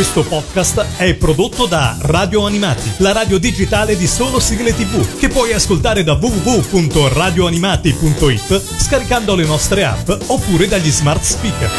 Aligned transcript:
Questo 0.00 0.24
podcast 0.24 0.96
è 0.96 1.12
prodotto 1.12 1.66
da 1.66 1.94
Radio 2.00 2.46
Animati, 2.46 2.90
la 3.00 3.12
radio 3.12 3.36
digitale 3.36 3.98
di 3.98 4.06
solo 4.06 4.40
sigle 4.40 4.74
tv, 4.74 5.18
che 5.18 5.28
puoi 5.28 5.52
ascoltare 5.52 6.02
da 6.02 6.14
www.radioanimati.it 6.14 8.62
scaricando 8.78 9.34
le 9.34 9.44
nostre 9.44 9.84
app 9.84 10.10
oppure 10.28 10.68
dagli 10.68 10.90
smart 10.90 11.22
speaker. 11.22 11.70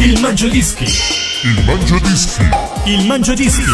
Il 0.00 0.20
Mangiadischi. 0.20 0.84
Il 0.84 1.64
Mangiadischi. 1.64 2.42
Il 2.84 3.06
Mangiadischi. 3.06 3.72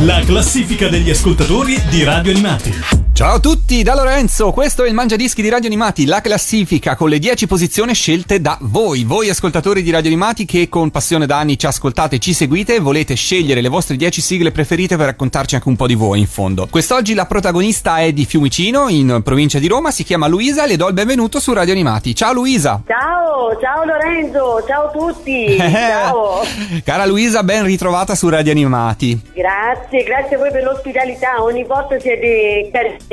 La 0.00 0.20
classifica 0.24 0.88
degli 0.88 1.10
ascoltatori 1.10 1.80
di 1.88 2.02
Radio 2.02 2.32
Animati. 2.32 3.01
Ciao 3.22 3.34
a 3.34 3.38
tutti, 3.38 3.84
da 3.84 3.94
Lorenzo, 3.94 4.50
questo 4.50 4.82
è 4.82 4.88
il 4.88 4.94
Mangiadischi 4.94 5.42
di 5.42 5.48
Radio 5.48 5.68
Animati, 5.68 6.06
la 6.06 6.20
classifica 6.20 6.96
con 6.96 7.08
le 7.08 7.20
10 7.20 7.46
posizioni 7.46 7.94
scelte 7.94 8.40
da 8.40 8.58
voi, 8.62 9.04
voi 9.04 9.28
ascoltatori 9.28 9.84
di 9.84 9.92
Radio 9.92 10.10
Animati 10.10 10.44
che 10.44 10.68
con 10.68 10.90
passione 10.90 11.24
da 11.24 11.38
anni 11.38 11.56
ci 11.56 11.66
ascoltate 11.66 12.18
ci 12.18 12.32
seguite 12.32 12.74
e 12.74 12.80
volete 12.80 13.14
scegliere 13.14 13.60
le 13.60 13.68
vostre 13.68 13.94
10 13.94 14.20
sigle 14.20 14.50
preferite 14.50 14.96
per 14.96 15.06
raccontarci 15.06 15.54
anche 15.54 15.68
un 15.68 15.76
po' 15.76 15.86
di 15.86 15.94
voi 15.94 16.18
in 16.18 16.26
fondo. 16.26 16.66
Quest'oggi 16.68 17.14
la 17.14 17.26
protagonista 17.26 17.98
è 17.98 18.12
di 18.12 18.24
Fiumicino, 18.24 18.88
in 18.88 19.20
provincia 19.22 19.60
di 19.60 19.68
Roma, 19.68 19.92
si 19.92 20.02
chiama 20.02 20.26
Luisa 20.26 20.64
e 20.64 20.66
le 20.66 20.76
do 20.76 20.88
il 20.88 20.94
benvenuto 20.94 21.38
su 21.38 21.52
Radio 21.52 21.74
Animati. 21.74 22.16
Ciao 22.16 22.32
Luisa! 22.32 22.82
Ciao, 22.84 23.56
ciao 23.60 23.84
Lorenzo, 23.84 24.64
ciao 24.66 24.88
a 24.88 24.90
tutti, 24.90 25.56
ciao! 25.62 26.40
Cara 26.82 27.06
Luisa, 27.06 27.44
ben 27.44 27.62
ritrovata 27.62 28.16
su 28.16 28.28
Radio 28.28 28.50
Animati. 28.50 29.30
Grazie, 29.32 30.02
grazie 30.02 30.34
a 30.34 30.38
voi 30.40 30.50
per 30.50 30.64
l'ospitalità, 30.64 31.40
ogni 31.40 31.62
volta 31.62 32.00
siete 32.00 32.68
carissimi 32.72 33.11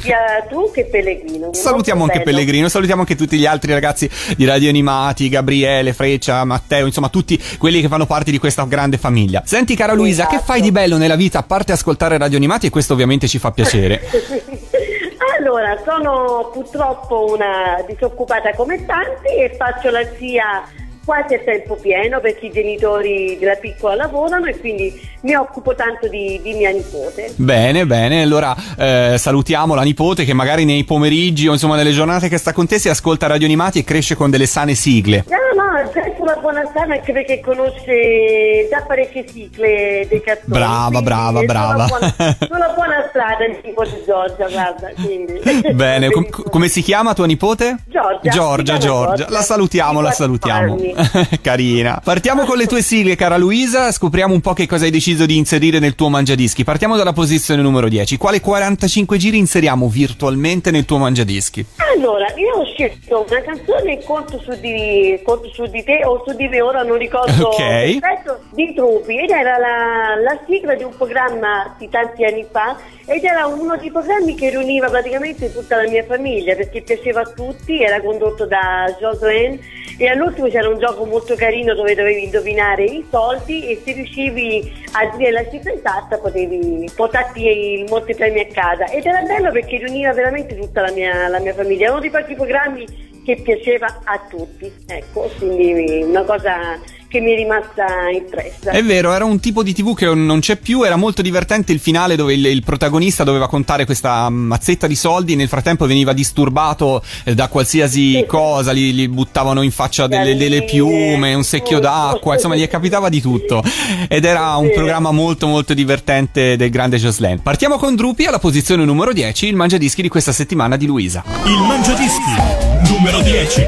sia 0.00 0.46
tu 0.48 0.70
che 0.72 0.86
Pellegrino. 0.86 1.52
Salutiamo 1.52 2.02
anche 2.02 2.18
bello. 2.18 2.30
Pellegrino, 2.30 2.68
salutiamo 2.68 3.00
anche 3.02 3.16
tutti 3.16 3.38
gli 3.38 3.46
altri 3.46 3.72
ragazzi 3.72 4.08
di 4.36 4.44
Radio 4.44 4.68
Animati, 4.68 5.28
Gabriele, 5.28 5.92
Freccia, 5.92 6.44
Matteo, 6.44 6.86
insomma 6.86 7.08
tutti 7.08 7.40
quelli 7.58 7.80
che 7.80 7.88
fanno 7.88 8.06
parte 8.06 8.30
di 8.30 8.38
questa 8.38 8.64
grande 8.64 8.98
famiglia. 8.98 9.42
Senti 9.44 9.74
cara 9.76 9.92
Luisa, 9.92 10.26
che 10.26 10.36
Esatto. 10.36 10.52
fai 10.52 10.60
di 10.60 10.72
bello 10.72 10.96
nella 10.96 11.16
vita 11.16 11.38
a 11.38 11.42
parte 11.42 11.72
ascoltare 11.72 12.18
Radio 12.18 12.36
Animati 12.36 12.66
e 12.66 12.70
questo 12.70 12.92
ovviamente 12.94 13.28
ci 13.28 13.38
fa 13.38 13.50
piacere. 13.50 14.00
allora, 15.38 15.76
sono 15.84 16.50
purtroppo 16.52 17.32
una 17.32 17.82
disoccupata 17.86 18.54
come 18.54 18.84
tanti 18.84 19.36
e 19.38 19.54
faccio 19.56 19.90
la 19.90 20.04
zia 20.18 20.62
quasi 21.04 21.34
a 21.34 21.38
tempo 21.38 21.76
pieno 21.76 22.20
perché 22.20 22.46
i 22.46 22.50
genitori 22.50 23.36
della 23.38 23.56
piccola 23.56 23.94
lavorano 23.94 24.46
e 24.46 24.58
quindi 24.58 25.08
mi 25.22 25.34
occupo 25.34 25.74
tanto 25.74 26.08
di, 26.08 26.40
di 26.42 26.52
mia 26.54 26.70
nipote. 26.70 27.32
Bene, 27.36 27.86
bene, 27.86 28.22
allora 28.22 28.54
eh, 28.78 29.14
salutiamo 29.18 29.74
la 29.74 29.82
nipote 29.82 30.24
che 30.24 30.32
magari 30.32 30.64
nei 30.64 30.84
pomeriggi 30.84 31.48
o 31.48 31.52
insomma 31.52 31.76
nelle 31.76 31.92
giornate 31.92 32.28
che 32.28 32.38
sta 32.38 32.52
con 32.52 32.66
te 32.66 32.78
si 32.78 32.88
ascolta 32.88 33.26
Radio 33.26 33.46
Animati 33.46 33.80
e 33.80 33.84
cresce 33.84 34.14
con 34.14 34.30
delle 34.30 34.46
sane 34.46 34.74
sigle. 34.74 35.24
No, 35.28 35.62
no, 35.62 35.78
è 35.78 36.14
sulla 36.16 36.36
buona 36.36 36.64
strada 36.68 36.94
anche 36.94 37.12
perché 37.12 37.40
conosce 37.40 38.68
già 38.70 38.82
parecchie 38.86 39.26
sigle 39.28 40.06
dei 40.08 40.20
cartoni. 40.20 40.52
Brava, 40.52 41.02
brava, 41.02 41.42
brava. 41.42 41.86
Sulla 41.86 42.14
buona, 42.16 42.36
sulla 42.46 42.72
buona 42.74 43.06
strada 43.08 43.44
il 43.46 43.60
tipo 43.62 43.84
di 43.84 44.02
Giorgia, 44.06 44.48
guarda, 44.48 44.90
quindi. 44.94 45.40
Bene, 45.72 46.10
com- 46.10 46.28
come 46.28 46.68
si 46.68 46.82
chiama 46.82 47.14
tua 47.14 47.26
nipote? 47.26 47.76
Giorgia. 47.86 48.30
Giorgia, 48.30 48.78
Giorgia. 48.78 49.14
Giorgia. 49.14 49.26
La 49.30 49.42
salutiamo, 49.42 50.00
la 50.00 50.12
salutiamo. 50.12 50.76
Carina. 51.40 52.00
Partiamo 52.02 52.44
con 52.44 52.56
le 52.56 52.66
tue 52.66 52.82
sigle, 52.82 53.16
cara 53.16 53.36
Luisa. 53.36 53.92
Scopriamo 53.92 54.34
un 54.34 54.40
po' 54.40 54.52
che 54.52 54.66
cosa 54.66 54.84
hai 54.84 54.90
deciso 54.90 55.26
di 55.26 55.36
inserire 55.36 55.78
nel 55.78 55.94
tuo 55.94 56.08
mangiadischi. 56.08 56.64
Partiamo 56.64 56.96
dalla 56.96 57.12
posizione 57.12 57.62
numero 57.62 57.88
10. 57.88 58.16
Quale 58.16 58.40
45 58.40 59.16
giri 59.18 59.38
inseriamo 59.38 59.88
virtualmente 59.88 60.70
nel 60.70 60.84
tuo 60.84 60.98
mangiadischi? 60.98 61.64
Allora, 61.94 62.26
io 62.36 62.56
ho 62.56 62.64
scelto 62.64 63.26
una 63.28 63.40
canzone 63.42 63.98
Conto 64.04 64.40
su 64.40 64.58
di, 64.60 65.20
conto 65.22 65.48
su 65.52 65.66
di 65.66 65.84
te 65.84 66.02
o 66.04 66.24
su 66.26 66.34
di 66.34 66.48
me, 66.48 66.60
ora 66.60 66.82
non 66.82 66.98
ricordo 66.98 67.48
Ok. 67.48 67.98
perfetto, 67.98 68.40
di 68.52 68.74
Trupi 68.74 69.18
ed 69.18 69.30
era 69.30 69.56
la, 69.56 70.14
la 70.20 70.40
sigla 70.48 70.74
di 70.74 70.82
un 70.82 70.96
programma 70.96 71.74
di 71.78 71.88
tanti 71.88 72.24
anni 72.24 72.44
fa 72.50 72.76
ed 73.06 73.22
era 73.22 73.46
uno 73.46 73.76
dei 73.76 73.90
programmi 73.90 74.34
che 74.34 74.50
riuniva 74.50 74.88
praticamente 74.88 75.52
tutta 75.52 75.76
la 75.76 75.88
mia 75.88 76.04
famiglia 76.04 76.54
perché 76.54 76.82
piaceva 76.82 77.20
a 77.20 77.26
tutti, 77.26 77.82
era 77.82 78.00
condotto 78.00 78.46
da 78.46 78.92
Jocelyn 78.98 79.58
e 79.96 80.08
all'ultimo 80.08 80.48
c'era 80.48 80.68
un 80.68 80.78
gioco 80.80 81.04
molto 81.04 81.36
carino 81.36 81.74
dove 81.74 81.94
dovevi 81.94 82.24
indovinare 82.24 82.84
i 82.84 83.06
soldi 83.08 83.68
e 83.68 83.80
se 83.84 83.92
riuscivi 83.92 84.72
a 84.92 85.16
dire 85.16 85.30
la 85.30 85.48
cifra 85.48 85.72
esatta 85.72 86.18
potevi 86.18 86.90
portarti 86.96 87.46
il 87.46 87.84
montepremi 87.88 88.40
a 88.40 88.46
casa. 88.46 88.86
Ed 88.86 89.06
era 89.06 89.22
bello 89.22 89.52
perché 89.52 89.76
riuniva 89.76 90.12
veramente 90.12 90.56
tutta 90.56 90.80
la 90.80 90.90
mia, 90.90 91.28
la 91.28 91.38
mia 91.38 91.54
famiglia, 91.54 91.84
era 91.84 91.92
uno 91.92 92.00
dei 92.00 92.10
pochi 92.10 92.34
programmi 92.34 93.08
che 93.24 93.36
piaceva 93.42 94.00
a 94.04 94.18
tutti, 94.28 94.72
ecco, 94.86 95.30
quindi 95.38 96.02
una 96.02 96.22
cosa 96.22 96.80
che 97.10 97.20
mi 97.20 97.32
è 97.32 97.36
rimasta 97.36 97.84
impressa. 98.14 98.70
È 98.70 98.82
vero, 98.84 99.12
era 99.12 99.24
un 99.24 99.40
tipo 99.40 99.64
di 99.64 99.74
TV 99.74 99.96
che 99.96 100.06
non 100.14 100.38
c'è 100.38 100.54
più. 100.56 100.84
Era 100.84 100.94
molto 100.94 101.22
divertente 101.22 101.72
il 101.72 101.80
finale 101.80 102.14
dove 102.14 102.34
il, 102.34 102.46
il 102.46 102.62
protagonista 102.62 103.24
doveva 103.24 103.48
contare 103.48 103.84
questa 103.84 104.28
mazzetta 104.30 104.86
di 104.86 104.94
soldi. 104.94 105.34
Nel 105.34 105.48
frattempo 105.48 105.86
veniva 105.86 106.12
disturbato 106.12 107.02
eh, 107.24 107.34
da 107.34 107.48
qualsiasi 107.48 108.12
Sì. 108.14 108.24
cosa. 108.26 108.72
Gli, 108.72 108.92
gli 108.92 109.08
buttavano 109.08 109.62
in 109.62 109.72
faccia 109.72 110.06
delle, 110.06 110.36
delle 110.36 110.62
piume, 110.62 111.34
un 111.34 111.42
secchio 111.42 111.78
tutto. 111.78 111.88
d'acqua. 111.90 112.34
Insomma, 112.34 112.54
gli 112.54 112.66
capitava 112.68 113.08
di 113.08 113.20
tutto. 113.20 113.62
Ed 114.08 114.24
era 114.24 114.54
un 114.56 114.66
Sì. 114.68 114.72
programma 114.74 115.10
molto, 115.10 115.48
molto 115.48 115.74
divertente 115.74 116.56
del 116.56 116.70
grande 116.70 116.96
Jocelyn. 116.98 117.42
Partiamo 117.42 117.76
con 117.76 117.96
Drupi 117.96 118.24
alla 118.26 118.38
posizione 118.38 118.84
numero 118.84 119.12
10, 119.12 119.48
il 119.48 119.56
mangiadischi 119.56 120.02
di 120.02 120.08
questa 120.08 120.30
settimana 120.32 120.76
di 120.76 120.86
Luisa. 120.86 121.24
Il 121.44 121.58
Mangiadischi. 121.58 122.92
Numero 122.92 123.20
10. 123.20 123.66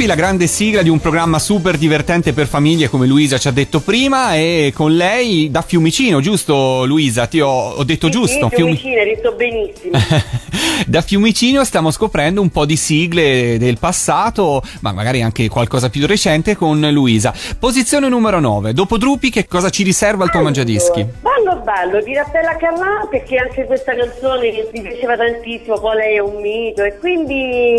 Drupi, 0.00 0.06
la 0.06 0.14
grande 0.14 0.46
sigla 0.46 0.80
di 0.80 0.88
un 0.88 0.98
programma 0.98 1.38
super 1.38 1.76
divertente 1.76 2.32
per 2.32 2.46
famiglie 2.46 2.88
come 2.88 3.06
Luisa 3.06 3.36
ci 3.36 3.48
ha 3.48 3.50
detto 3.50 3.80
prima 3.80 4.34
e 4.34 4.72
con 4.74 4.94
lei 4.94 5.50
da 5.50 5.60
Fiumicino, 5.60 6.20
giusto 6.20 6.86
Luisa? 6.86 7.26
Ti 7.26 7.40
ho, 7.40 7.72
ho 7.72 7.84
detto 7.84 8.06
Sì, 8.06 8.12
giusto? 8.12 8.48
Sì, 8.48 8.56
Fiumicino, 8.56 8.98
hai 8.98 9.04
detto 9.04 9.32
benissimo. 9.32 9.98
da 10.86 11.02
Fiumicino 11.02 11.64
stiamo 11.64 11.90
scoprendo 11.90 12.40
un 12.40 12.48
po' 12.48 12.64
di 12.64 12.76
sigle 12.76 13.58
del 13.58 13.78
passato, 13.78 14.62
ma 14.80 14.92
magari 14.92 15.20
anche 15.20 15.48
qualcosa 15.48 15.90
più 15.90 16.06
recente 16.06 16.56
con 16.56 16.80
Luisa. 16.90 17.34
Posizione 17.58 18.08
numero 18.08 18.40
9. 18.40 18.72
Dopo 18.72 18.96
Drupi, 18.96 19.30
che 19.30 19.46
cosa 19.46 19.68
ci 19.68 19.82
riserva 19.82 20.24
il 20.24 20.30
tuo 20.30 20.40
mangiadischi? 20.40 21.06
Ballo 21.20 21.60
ballo 21.70 22.02
di 22.02 22.14
Raffaella 22.14 22.56
Carrà 22.56 23.06
perché 23.08 23.36
anche 23.36 23.64
questa 23.64 23.94
canzone 23.94 24.68
mi 24.72 24.80
piaceva 24.82 25.16
tantissimo, 25.16 25.78
poi 25.78 25.96
lei 25.96 26.16
è 26.16 26.18
un 26.18 26.40
mito 26.40 26.82
e 26.82 26.98
quindi 26.98 27.76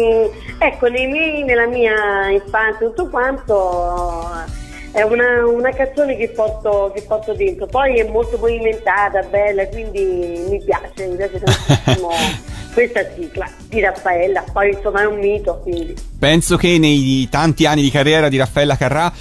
ecco 0.59 0.87
nei 0.87 1.07
miei, 1.07 1.43
nella 1.43 1.67
mia 1.67 1.93
infanzia 2.31 2.87
tutto 2.87 3.07
quanto 3.09 4.59
è 4.91 5.01
una, 5.03 5.45
una 5.45 5.71
canzone 5.71 6.17
che 6.17 6.29
porto, 6.29 6.91
che 6.93 7.03
porto 7.03 7.33
dentro, 7.33 7.65
poi 7.65 7.99
è 7.99 8.09
molto 8.09 8.37
movimentata, 8.37 9.21
bella, 9.23 9.65
quindi 9.67 10.45
mi 10.49 10.61
piace, 10.63 11.07
mi 11.07 11.15
piace 11.15 11.39
tantissimo 11.39 12.09
questa 12.73 13.01
sigla 13.15 13.49
di 13.67 13.79
Raffaella, 13.79 14.43
poi 14.51 14.73
insomma 14.73 15.01
è 15.01 15.05
un 15.05 15.19
mito 15.19 15.59
quindi. 15.63 15.95
Penso 16.19 16.57
che 16.57 16.77
nei 16.77 17.27
tanti 17.29 17.65
anni 17.65 17.81
di 17.81 17.89
carriera 17.89 18.27
di 18.27 18.37
Raffaella 18.37 18.75
Carrà 18.75 19.11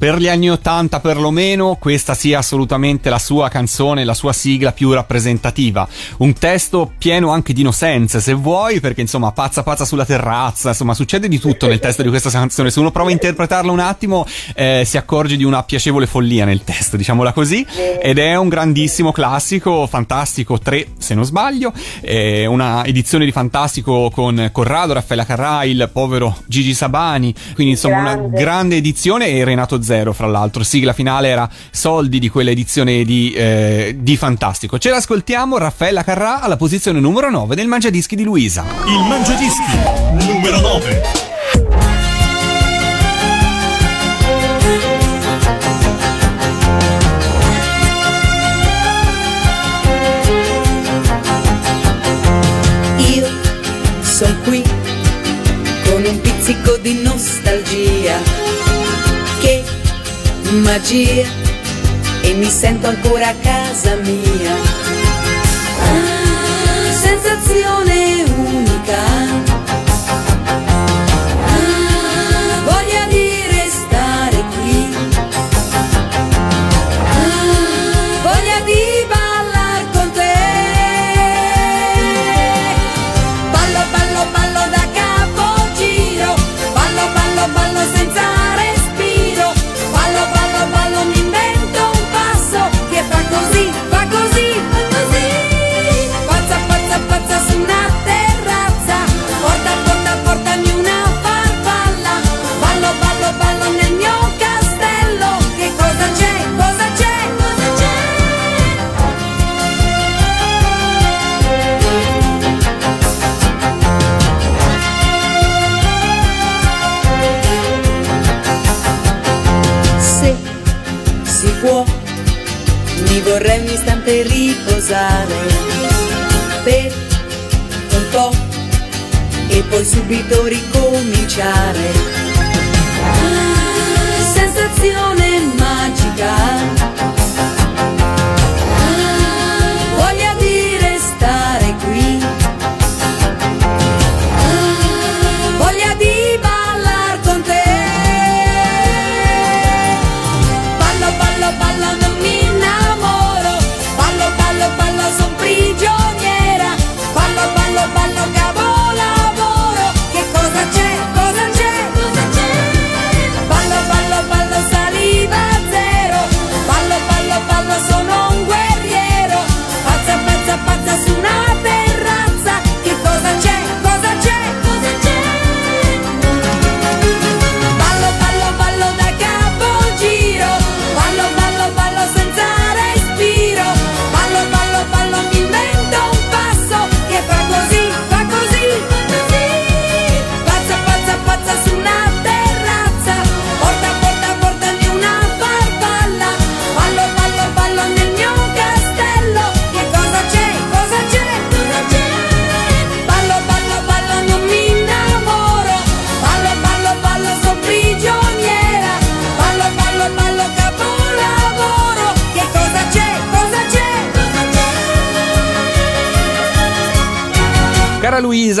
per 0.00 0.16
gli 0.16 0.28
anni 0.28 0.48
80 0.48 0.98
perlomeno 1.00 1.76
questa 1.78 2.14
sia 2.14 2.38
assolutamente 2.38 3.10
la 3.10 3.18
sua 3.18 3.50
canzone, 3.50 4.02
la 4.02 4.14
sua 4.14 4.32
sigla 4.32 4.72
più 4.72 4.90
rappresentativa. 4.92 5.86
Un 6.20 6.32
testo 6.32 6.90
pieno 6.96 7.28
anche 7.28 7.52
di 7.52 7.60
innocenze, 7.60 8.18
se 8.18 8.32
vuoi, 8.32 8.80
perché 8.80 9.02
insomma 9.02 9.30
pazza 9.32 9.62
pazza 9.62 9.84
sulla 9.84 10.06
terrazza, 10.06 10.70
insomma 10.70 10.94
succede 10.94 11.28
di 11.28 11.38
tutto 11.38 11.66
nel 11.66 11.80
testo 11.80 12.00
di 12.00 12.08
questa 12.08 12.30
canzone. 12.30 12.70
Se 12.70 12.80
uno 12.80 12.90
prova 12.90 13.10
a 13.10 13.12
interpretarla 13.12 13.70
un 13.70 13.78
attimo 13.78 14.24
eh, 14.54 14.84
si 14.86 14.96
accorge 14.96 15.36
di 15.36 15.44
una 15.44 15.62
piacevole 15.64 16.06
follia 16.06 16.46
nel 16.46 16.64
testo, 16.64 16.96
diciamola 16.96 17.34
così. 17.34 17.66
Ed 18.00 18.16
è 18.16 18.36
un 18.36 18.48
grandissimo 18.48 19.12
classico, 19.12 19.86
fantastico 19.86 20.58
3 20.58 20.92
se 20.96 21.14
non 21.14 21.24
sbaglio, 21.24 21.74
è 22.00 22.46
una 22.46 22.86
edizione 22.86 23.26
di 23.26 23.32
fantastico 23.32 24.08
con 24.08 24.48
Corrado, 24.50 24.94
Raffaella 24.94 25.26
Carrà, 25.26 25.64
il 25.64 25.90
povero 25.92 26.38
Gigi 26.46 26.72
Sabani, 26.72 27.34
quindi 27.52 27.74
insomma 27.74 27.98
una 27.98 28.14
Grande. 28.14 28.40
grande 28.40 28.76
edizione 28.76 29.26
e 29.26 29.44
Renato 29.44 29.82
Zero, 29.90 30.12
fra 30.12 30.28
l'altro. 30.28 30.62
Sigla 30.62 30.92
finale 30.92 31.28
era 31.28 31.50
Soldi 31.72 32.20
di 32.20 32.28
quell'edizione 32.28 33.02
di, 33.02 33.32
eh, 33.32 33.96
di 33.98 34.16
Fantastico. 34.16 34.78
Ce 34.78 34.88
l'ascoltiamo, 34.88 35.58
Raffaella 35.58 36.04
Carrà 36.04 36.40
alla 36.40 36.56
posizione 36.56 37.00
numero 37.00 37.28
9 37.28 37.56
del 37.56 37.66
Mangiadischi 37.66 38.14
di 38.14 38.22
Luisa. 38.22 38.64
Il 38.86 39.08
Mangiadischi 39.08 40.28
numero 40.28 40.60
9. 40.60 41.29
Magia! 60.52 61.26
E 62.22 62.34
mi 62.34 62.50
sento 62.50 62.88
ancora 62.88 63.28
a 63.28 63.34
casa 63.34 63.96
mia. 63.96 64.54
Ah, 65.82 66.92
sensazione 66.92 67.89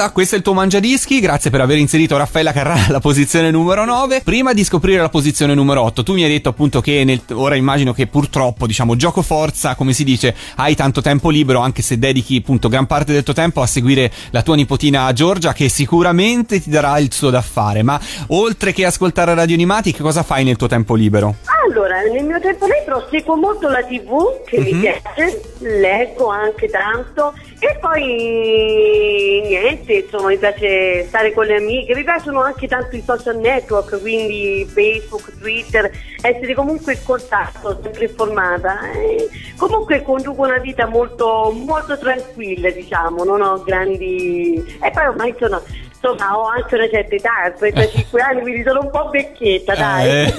Luisa, 0.00 0.12
questo 0.12 0.34
è 0.34 0.38
il 0.38 0.44
tuo 0.44 0.54
mangiadischi, 0.54 1.20
grazie 1.20 1.50
per 1.50 1.60
aver 1.60 1.76
inserito 1.76 2.16
Raffaella 2.16 2.52
Carrà 2.52 2.86
alla 2.88 3.00
posizione 3.00 3.50
numero 3.50 3.84
9. 3.84 4.22
Prima 4.24 4.54
di 4.54 4.64
scoprire 4.64 4.98
la 4.98 5.10
posizione 5.10 5.52
numero 5.52 5.82
8, 5.82 6.02
tu 6.02 6.14
mi 6.14 6.22
hai 6.24 6.30
detto 6.30 6.48
appunto 6.48 6.80
che 6.80 7.04
nel- 7.04 7.20
ora 7.32 7.54
immagino 7.54 7.92
che 7.92 8.06
purtroppo, 8.06 8.66
diciamo, 8.66 8.96
gioco 8.96 9.20
forza, 9.20 9.74
come 9.74 9.92
si 9.92 10.02
dice, 10.04 10.34
hai 10.56 10.74
tanto 10.74 11.02
tempo 11.02 11.28
libero, 11.28 11.58
anche 11.60 11.82
se 11.82 11.98
dedichi 11.98 12.36
appunto 12.38 12.68
gran 12.70 12.86
parte 12.86 13.12
del 13.12 13.22
tuo 13.24 13.34
tempo 13.34 13.60
a 13.60 13.66
seguire 13.66 14.10
la 14.30 14.40
tua 14.40 14.54
nipotina 14.56 15.12
Giorgia, 15.12 15.52
che 15.52 15.68
sicuramente 15.68 16.62
ti 16.62 16.70
darà 16.70 16.96
il 16.98 17.12
suo 17.12 17.28
da 17.28 17.42
fare. 17.42 17.82
Ma 17.82 18.00
oltre 18.28 18.72
che 18.72 18.86
ascoltare 18.86 19.34
radio 19.34 19.54
animati, 19.54 19.92
che 19.92 20.00
cosa 20.00 20.22
fai 20.22 20.44
nel 20.44 20.56
tuo 20.56 20.66
tempo 20.68 20.94
libero? 20.94 21.34
Allora, 21.68 22.00
nel 22.10 22.24
mio 22.24 22.40
tempo 22.40 22.64
libero 22.66 23.06
seguo 23.10 23.36
molto 23.36 23.68
la 23.68 23.82
tv 23.82 24.44
che 24.46 24.60
mi 24.60 24.72
Mhm. 24.72 24.80
piace, 24.80 25.40
leggo 25.58 26.28
anche 26.28 26.68
tanto 26.68 27.34
e 27.62 27.76
poi 27.78 29.42
niente, 29.44 29.92
insomma 29.92 30.28
mi 30.28 30.38
piace 30.38 31.04
stare 31.06 31.34
con 31.34 31.44
le 31.44 31.56
amiche, 31.56 31.94
mi 31.94 32.04
piacciono 32.04 32.40
anche 32.40 32.66
tanto 32.66 32.96
i 32.96 33.02
social 33.04 33.36
network, 33.36 34.00
quindi 34.00 34.66
Facebook, 34.66 35.38
Twitter, 35.38 35.90
essere 36.22 36.54
comunque 36.54 36.94
in 36.94 37.00
contatto, 37.04 37.78
sempre 37.82 38.06
informata. 38.06 38.90
Eh, 38.92 39.28
comunque 39.58 40.02
conduco 40.02 40.42
una 40.42 40.56
vita 40.56 40.86
molto, 40.86 41.52
molto 41.54 41.98
tranquilla, 41.98 42.70
diciamo, 42.70 43.24
non 43.24 43.42
ho 43.42 43.62
grandi... 43.62 44.78
E 44.82 44.90
poi 44.90 45.06
ormai 45.06 45.34
sono... 45.38 45.62
Insomma, 46.02 46.38
ho 46.38 46.46
anche 46.46 46.76
una 46.76 46.88
certa 46.88 47.14
età, 47.14 47.42
a 47.44 47.50
35 47.50 48.20
anni, 48.22 48.40
quindi 48.40 48.62
sono 48.62 48.80
un 48.80 48.90
po' 48.90 49.10
vecchietta, 49.10 49.74
dai. 49.74 50.08
Eh, 50.08 50.34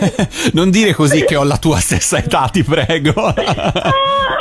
non 0.54 0.72
dire 0.72 0.92
così 0.96 1.24
che 1.24 1.36
ho 1.36 1.44
la 1.44 1.58
tua 1.58 1.78
stessa 1.78 2.18
età, 2.18 2.50
ti 2.52 2.64
prego. 2.64 3.14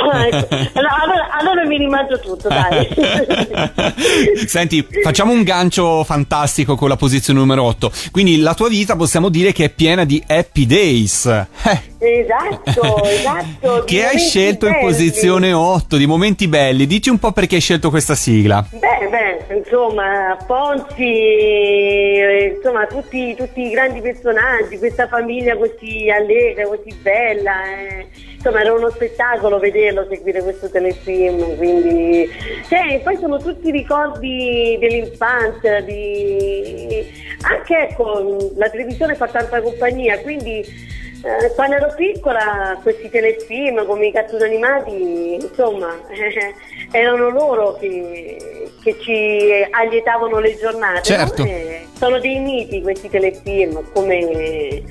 ecco. 0.11 0.47
allora, 0.73 1.29
allora- 1.39 1.65
mi 1.65 1.77
rimangio 1.77 2.19
tutto, 2.19 2.47
dai. 2.49 2.87
Senti, 4.47 4.85
facciamo 5.03 5.31
un 5.31 5.43
gancio 5.43 6.03
fantastico 6.03 6.75
con 6.75 6.89
la 6.89 6.95
posizione 6.95 7.39
numero 7.39 7.63
8. 7.63 7.91
Quindi 8.11 8.39
la 8.39 8.53
tua 8.53 8.67
vita 8.67 8.95
possiamo 8.95 9.29
dire 9.29 9.51
che 9.51 9.65
è 9.65 9.69
piena 9.69 10.03
di 10.03 10.21
happy 10.25 10.65
days. 10.65 11.25
Eh, 11.25 11.79
esatto, 12.21 13.03
esatto. 13.03 13.83
che 13.85 14.05
hai 14.05 14.17
scelto 14.17 14.65
in 14.65 14.73
belli. 14.73 14.85
posizione 14.85 15.53
8, 15.53 15.97
di 15.97 16.05
momenti 16.07 16.47
belli. 16.47 16.87
Dici 16.87 17.09
un 17.09 17.19
po' 17.19 17.31
perché 17.31 17.55
hai 17.55 17.61
scelto 17.61 17.89
questa 17.89 18.15
sigla. 18.15 18.65
Beh, 18.71 19.07
beh, 19.09 19.55
insomma, 19.57 20.35
Ponzi, 20.45 22.17
insomma, 22.55 22.85
tutti, 22.87 23.35
tutti 23.35 23.61
i 23.61 23.69
grandi 23.69 24.01
personaggi, 24.01 24.77
questa 24.77 25.07
famiglia 25.07 25.55
così 25.55 26.09
allegra, 26.09 26.63
così 26.65 26.93
bella. 27.01 27.63
eh. 27.65 28.07
Insomma, 28.43 28.61
era 28.61 28.73
uno 28.73 28.89
spettacolo 28.89 29.59
vederlo, 29.59 30.07
seguire 30.09 30.41
questo 30.41 30.67
telefilm, 30.67 31.57
quindi... 31.57 32.27
Cioè, 32.67 32.99
poi 33.03 33.15
sono 33.17 33.37
tutti 33.37 33.69
ricordi 33.69 34.77
dell'infanzia, 34.79 35.79
di... 35.81 37.05
Anche, 37.41 37.77
ecco, 37.77 38.51
la 38.55 38.67
televisione 38.71 39.13
fa 39.13 39.27
tanta 39.27 39.61
compagnia, 39.61 40.19
quindi... 40.21 40.57
eh, 40.59 41.53
quando 41.53 41.75
ero 41.75 41.93
piccola 41.95 42.79
questi 42.81 43.11
telefilm 43.11 43.85
come 43.85 44.07
i 44.07 44.11
cartoni 44.11 44.43
animati, 44.43 45.35
insomma, 45.35 45.95
erano 46.89 47.29
loro 47.29 47.75
che, 47.75 48.71
che 48.83 48.97
ci 49.01 49.51
allietavano 49.69 50.39
le 50.39 50.57
giornate. 50.57 51.03
Certo. 51.03 51.43
no? 51.43 51.47
Eh, 51.47 51.85
sono 51.95 52.19
dei 52.19 52.39
miti 52.39 52.81
questi 52.81 53.07
telefilm, 53.07 53.83
come 53.93 54.81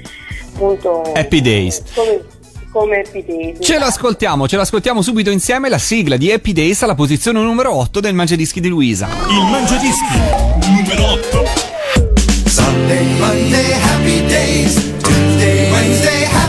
appunto... 0.54 1.02
Happy 1.14 1.40
Days. 1.40 1.82
Come, 1.94 2.38
come 2.70 3.00
Happy 3.00 3.24
Days. 3.24 3.58
Ce 3.60 3.78
l'ascoltiamo, 3.78 4.48
ce 4.48 4.56
l'ascoltiamo 4.56 5.02
subito 5.02 5.30
insieme 5.30 5.68
la 5.68 5.78
sigla 5.78 6.16
di 6.16 6.30
Happy 6.30 6.52
Days 6.52 6.82
alla 6.82 6.94
posizione 6.94 7.40
numero 7.40 7.74
8 7.74 8.00
del 8.00 8.14
Mangiadischi 8.14 8.60
di 8.60 8.68
Luisa. 8.68 9.08
Il 9.28 9.50
Mangiadischi 9.50 10.18
numero 10.68 11.12
8. 11.12 11.44
Sunday, 12.46 13.18
Monday, 13.18 13.72
happy 13.72 14.26
days. 14.26 14.74
Tuesday, 15.00 15.70
Wednesday, 15.70 16.24
happy 16.24 16.28
days. 16.28 16.39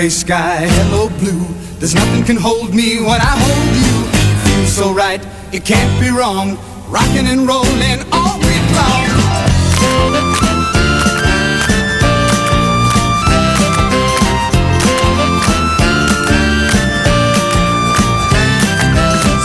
Gray 0.00 0.08
sky, 0.08 0.66
hello, 0.66 1.10
blue. 1.18 1.44
There's 1.78 1.94
nothing 1.94 2.24
can 2.24 2.36
hold 2.36 2.72
me 2.74 3.00
when 3.00 3.20
I 3.20 3.34
hold 3.36 3.72
you. 3.84 3.96
Feels 4.44 4.72
so 4.72 4.94
right, 4.94 5.20
it 5.52 5.66
can't 5.66 5.92
be 6.00 6.08
wrong. 6.08 6.56
Rocking 6.88 7.26
and 7.26 7.46
rolling 7.46 8.00
all 8.10 8.38
week 8.40 8.66
long. 8.80 9.04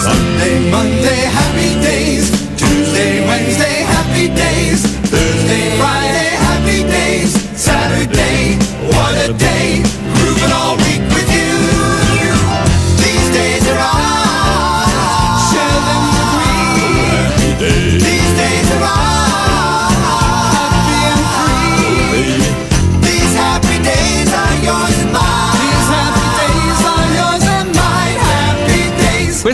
Sunday, 0.06 0.72
Monday, 0.72 1.22
happy 1.36 1.72
days. 1.84 2.32
Tuesday, 2.56 3.28
Wednesday, 3.28 3.78
happy 3.96 4.28
days. 4.30 4.80
Thursday, 5.12 5.78
Friday, 5.78 6.32
happy 6.48 6.80
days. 6.88 7.32
Saturday, 7.60 8.56
what 8.96 9.30
a 9.30 9.34
day 9.34 9.95
it 10.46 10.52
all. 10.52 10.85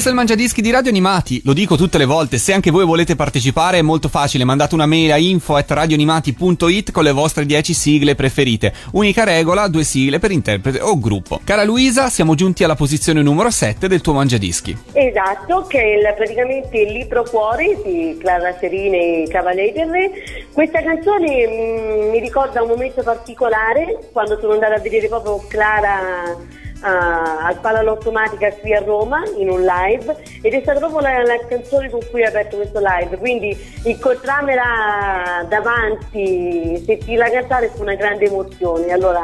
Questo 0.02 0.18
è 0.18 0.20
il 0.20 0.28
Mangiadischi 0.28 0.64
di 0.64 0.72
Radio 0.72 0.90
Animati, 0.90 1.42
lo 1.46 1.54
dico 1.54 1.76
tutte 1.76 2.00
le 2.00 2.06
volte, 2.06 2.40
se 2.40 2.54
anche 2.54 2.72
voi 2.72 2.86
volete 2.86 3.16
partecipare 3.16 3.78
è 3.78 3.82
molto 3.84 4.10
facile, 4.10 4.44
mandate 4.44 4.74
una 4.74 4.88
mail 4.88 5.12
a 5.12 5.18
info 5.18 5.56
at 5.56 5.70
radioanimati.it 5.70 6.90
con 6.90 7.04
le 7.04 7.12
vostre 7.12 7.46
10 7.46 7.72
sigle 7.72 8.16
preferite. 8.16 8.74
Unica 8.94 9.24
regola, 9.24 9.68
due 9.68 9.84
sigle 9.84 10.18
per 10.18 10.32
interprete 10.32 10.80
o 10.80 10.98
gruppo. 10.98 11.40
Cara 11.44 11.64
Luisa, 11.64 12.10
siamo 12.10 12.34
giunti 12.34 12.64
alla 12.64 12.74
posizione 12.74 13.22
numero 13.22 13.52
7 13.52 13.88
del 13.88 14.02
tuo 14.02 14.14
Mangiadischi. 14.14 14.76
Esatto, 14.92 15.68
che 15.68 15.80
è 15.80 15.98
il- 15.98 16.14
praticamente 16.16 16.80
il 16.80 16.94
libro 16.94 17.22
Cuore 17.22 17.80
di 17.86 18.18
Clara 18.20 18.58
Serini 18.60 18.98
e 18.98 19.28
Cavalieri 19.30 19.72
del 19.72 19.88
Re. 19.88 20.12
Questa 20.52 20.82
canzone 20.82 21.48
mm, 21.48 22.10
mi 22.10 22.20
ricorda 22.20 22.64
un 22.64 22.70
momento 22.70 23.04
particolare 23.04 24.00
quando 24.12 24.36
sono 24.42 24.54
andata 24.54 24.74
a 24.74 24.80
vedere 24.80 25.08
proprio 25.08 25.46
Clara 25.48 26.60
ah, 26.82 27.46
al 27.46 27.60
Palalottomatica 27.60 28.52
qui 28.54 28.74
a 28.74 28.80
Roma 28.80 29.24
in 29.38 29.50
un 29.50 29.62
live 29.62 30.16
ed 30.42 30.54
è 30.54 30.62
stata 30.62 30.80
proprio 30.80 31.00
la, 31.00 31.24
la 31.24 31.46
canzone 31.48 31.90
con 31.90 32.02
cui 32.10 32.24
ho 32.24 32.28
aperto 32.28 32.58
questo 32.58 32.80
live. 32.80 33.18
Quindi 33.18 33.58
incontramela 33.84 35.46
davanti, 35.48 36.82
sentirla 36.86 37.30
cantare 37.30 37.70
fu 37.70 37.82
una 37.82 37.96
grande 37.96 38.26
emozione. 38.26 38.92
Allora 38.92 39.24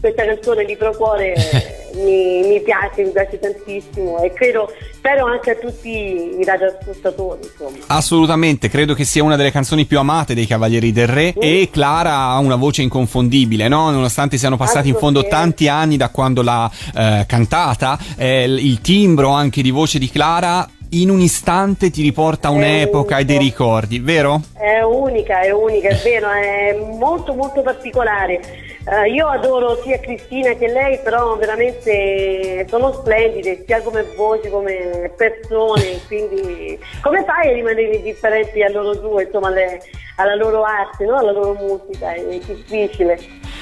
questa 0.00 0.24
canzone 0.24 0.64
Libro 0.64 0.92
Cuore 0.94 1.34
mi, 2.04 2.46
mi 2.46 2.60
piace, 2.60 3.04
mi 3.04 3.10
piace 3.10 3.38
tantissimo 3.38 4.20
e 4.22 4.32
credo, 4.32 4.72
spero 4.92 5.26
anche 5.26 5.50
a 5.50 5.54
tutti 5.56 5.88
i 5.88 6.44
radioascoltatori, 6.44 7.40
insomma. 7.42 7.84
Assolutamente, 7.86 8.68
credo 8.68 8.94
che 8.94 9.04
sia 9.04 9.22
una 9.22 9.36
delle 9.36 9.50
canzoni 9.50 9.84
più 9.84 9.98
amate 9.98 10.34
dei 10.34 10.46
Cavalieri 10.46 10.92
del 10.92 11.08
Re 11.08 11.34
e 11.34 11.68
Clara 11.70 12.14
ha 12.14 12.38
una 12.38 12.56
voce 12.56 12.82
inconfondibile, 12.82 13.68
no? 13.68 13.90
Nonostante 13.90 14.36
siano 14.36 14.56
passati 14.56 14.88
in 14.88 14.96
fondo 14.96 15.26
tanti 15.26 15.68
anni 15.68 15.96
da 15.96 16.10
quando 16.10 16.42
l'ha 16.42 16.70
eh, 16.94 17.24
cantata, 17.26 17.98
eh, 18.16 18.44
il 18.44 18.80
timbro 18.80 19.30
anche 19.30 19.62
di 19.62 19.70
voce 19.70 19.98
di 19.98 20.10
Clara 20.10 20.68
in 20.90 21.10
un 21.10 21.20
istante 21.20 21.90
ti 21.90 22.02
riporta 22.02 22.48
un'epoca 22.50 23.18
e 23.18 23.24
dei 23.24 23.38
ricordi, 23.38 23.98
vero? 23.98 24.40
È 24.54 24.80
unica, 24.80 25.40
è 25.40 25.50
unica, 25.50 25.88
è 25.88 26.00
vero, 26.02 26.30
è 26.30 26.78
molto 26.98 27.34
molto 27.34 27.60
particolare. 27.60 28.67
Eh, 28.90 29.10
io 29.12 29.26
adoro 29.28 29.78
sia 29.82 29.98
Cristina 30.00 30.54
che 30.54 30.66
lei, 30.68 30.98
però 31.02 31.36
veramente 31.36 32.66
sono 32.70 32.90
splendide, 32.92 33.62
sia 33.66 33.82
come 33.82 34.02
voci, 34.16 34.48
come 34.48 35.12
persone, 35.14 36.00
quindi 36.06 36.78
come 37.02 37.22
fai 37.24 37.50
a 37.50 37.52
rimanere 37.52 37.96
indifferenti 37.96 38.62
a 38.62 38.70
loro 38.70 38.94
due, 38.94 39.24
insomma, 39.24 39.48
alle- 39.48 39.80
alla 40.16 40.34
loro 40.34 40.62
arte, 40.62 41.04
no? 41.04 41.16
alla 41.16 41.32
loro 41.32 41.54
musica, 41.54 42.14
è 42.14 42.22
difficile. 42.46 43.18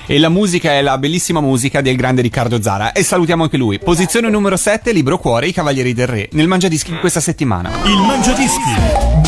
E 0.06 0.18
la 0.21 0.28
musica 0.28 0.71
è 0.71 0.80
la 0.80 0.97
bellissima 0.97 1.40
musica 1.40 1.80
del 1.80 1.97
grande 1.97 2.23
Riccardo 2.23 2.62
Zara. 2.62 2.92
E 2.92 3.02
salutiamo 3.02 3.42
anche 3.42 3.56
lui. 3.56 3.80
Posizione 3.80 4.30
numero 4.30 4.56
7, 4.56 4.92
Libro 4.92 5.18
Cuore, 5.18 5.49
i 5.49 5.52
Cavalieri 5.52 5.92
del 5.92 6.06
Re, 6.06 6.28
nel 6.33 6.47
Mangiadischi 6.47 6.92
di 6.92 6.99
questa 6.99 7.21
settimana. 7.21 7.71
Il 7.85 7.99
Mangiadischi 8.06 8.71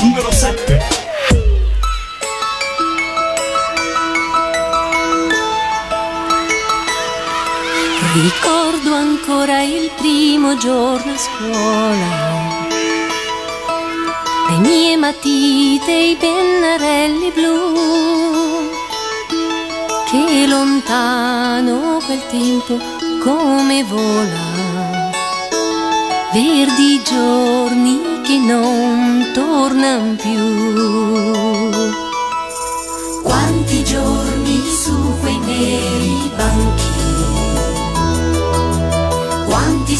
numero 0.00 0.30
7. 0.30 0.87
Ricordo 8.20 8.94
ancora 8.94 9.62
il 9.62 9.92
primo 9.96 10.56
giorno 10.56 11.12
a 11.12 11.16
scuola. 11.16 12.66
Le 14.48 14.56
mie 14.58 14.96
matite 14.96 15.92
i 15.92 16.16
pennarelli 16.16 17.30
blu. 17.30 18.70
Che 20.10 20.46
lontano 20.48 22.00
quel 22.04 22.26
tempo 22.28 22.76
come 23.22 23.84
vola. 23.84 25.12
Verdi 26.32 27.00
giorni 27.04 28.00
che 28.24 28.36
non 28.36 29.30
tornano 29.32 30.16
più. 30.16 31.70
Quanti 33.22 33.84
giorni 33.84 34.60
quei 35.20 35.38
neri 35.38 36.30
banchi. 36.34 36.97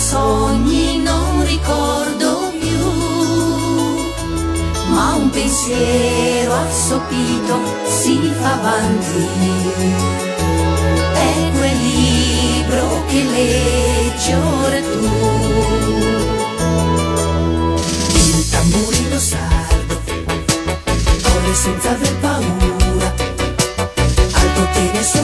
Sogni 0.09 1.03
non 1.03 1.45
ricordo 1.45 2.51
più, 2.59 2.81
ma 4.89 5.17
un 5.17 5.29
pensiero 5.29 6.55
assopito 6.55 7.55
si 7.85 8.33
fa 8.41 8.53
avanti. 8.55 9.29
È 11.13 11.51
quel 11.59 11.77
libro 11.77 13.05
che 13.09 13.23
leggi 13.23 14.33
ora 14.33 14.81
tu. 14.81 15.09
Il 18.15 18.49
tamburino 18.49 19.19
sardo 19.19 20.01
corre 21.23 21.55
senza 21.55 21.91
aver 21.91 22.17
paura, 22.17 23.15
al 24.41 24.51
potere 24.57 25.03
suo 25.03 25.23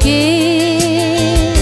che 0.00 1.52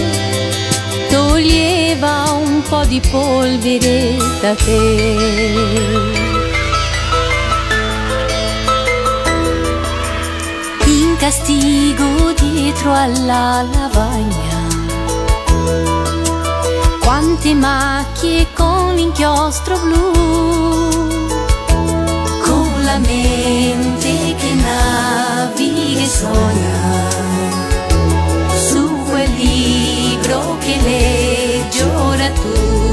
toglieva 1.11 2.31
un 2.31 2.62
po' 2.68 2.85
di 2.85 3.01
polvere 3.11 4.16
da 4.40 4.55
te. 4.55 5.16
In 10.85 11.16
castigo 11.18 12.33
dietro 12.37 12.92
alla 12.92 13.66
lavagna, 13.74 14.66
quante 17.01 17.55
macchie 17.55 18.46
con 18.55 18.94
l'inchiostro 18.94 19.79
blu 19.79 20.12
con 22.42 22.85
la 22.85 22.98
mente 22.98 24.35
che 24.37 24.55
naviga 24.55 26.01
e 26.01 26.07
sogna 26.07 27.27
libro 30.28 30.58
che 30.58 30.76
leggi 30.82 31.80
ora 31.80 32.30
tu. 32.32 32.88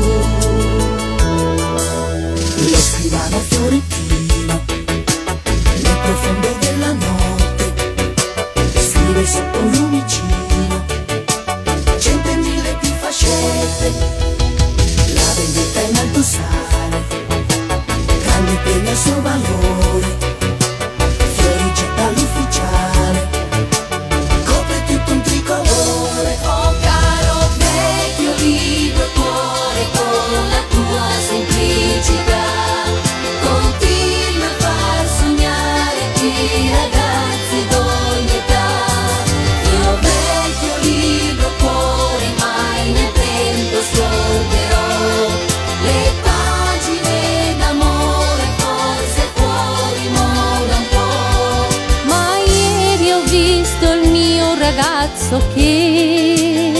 Ragazzo 54.75 55.41
che 55.53 56.73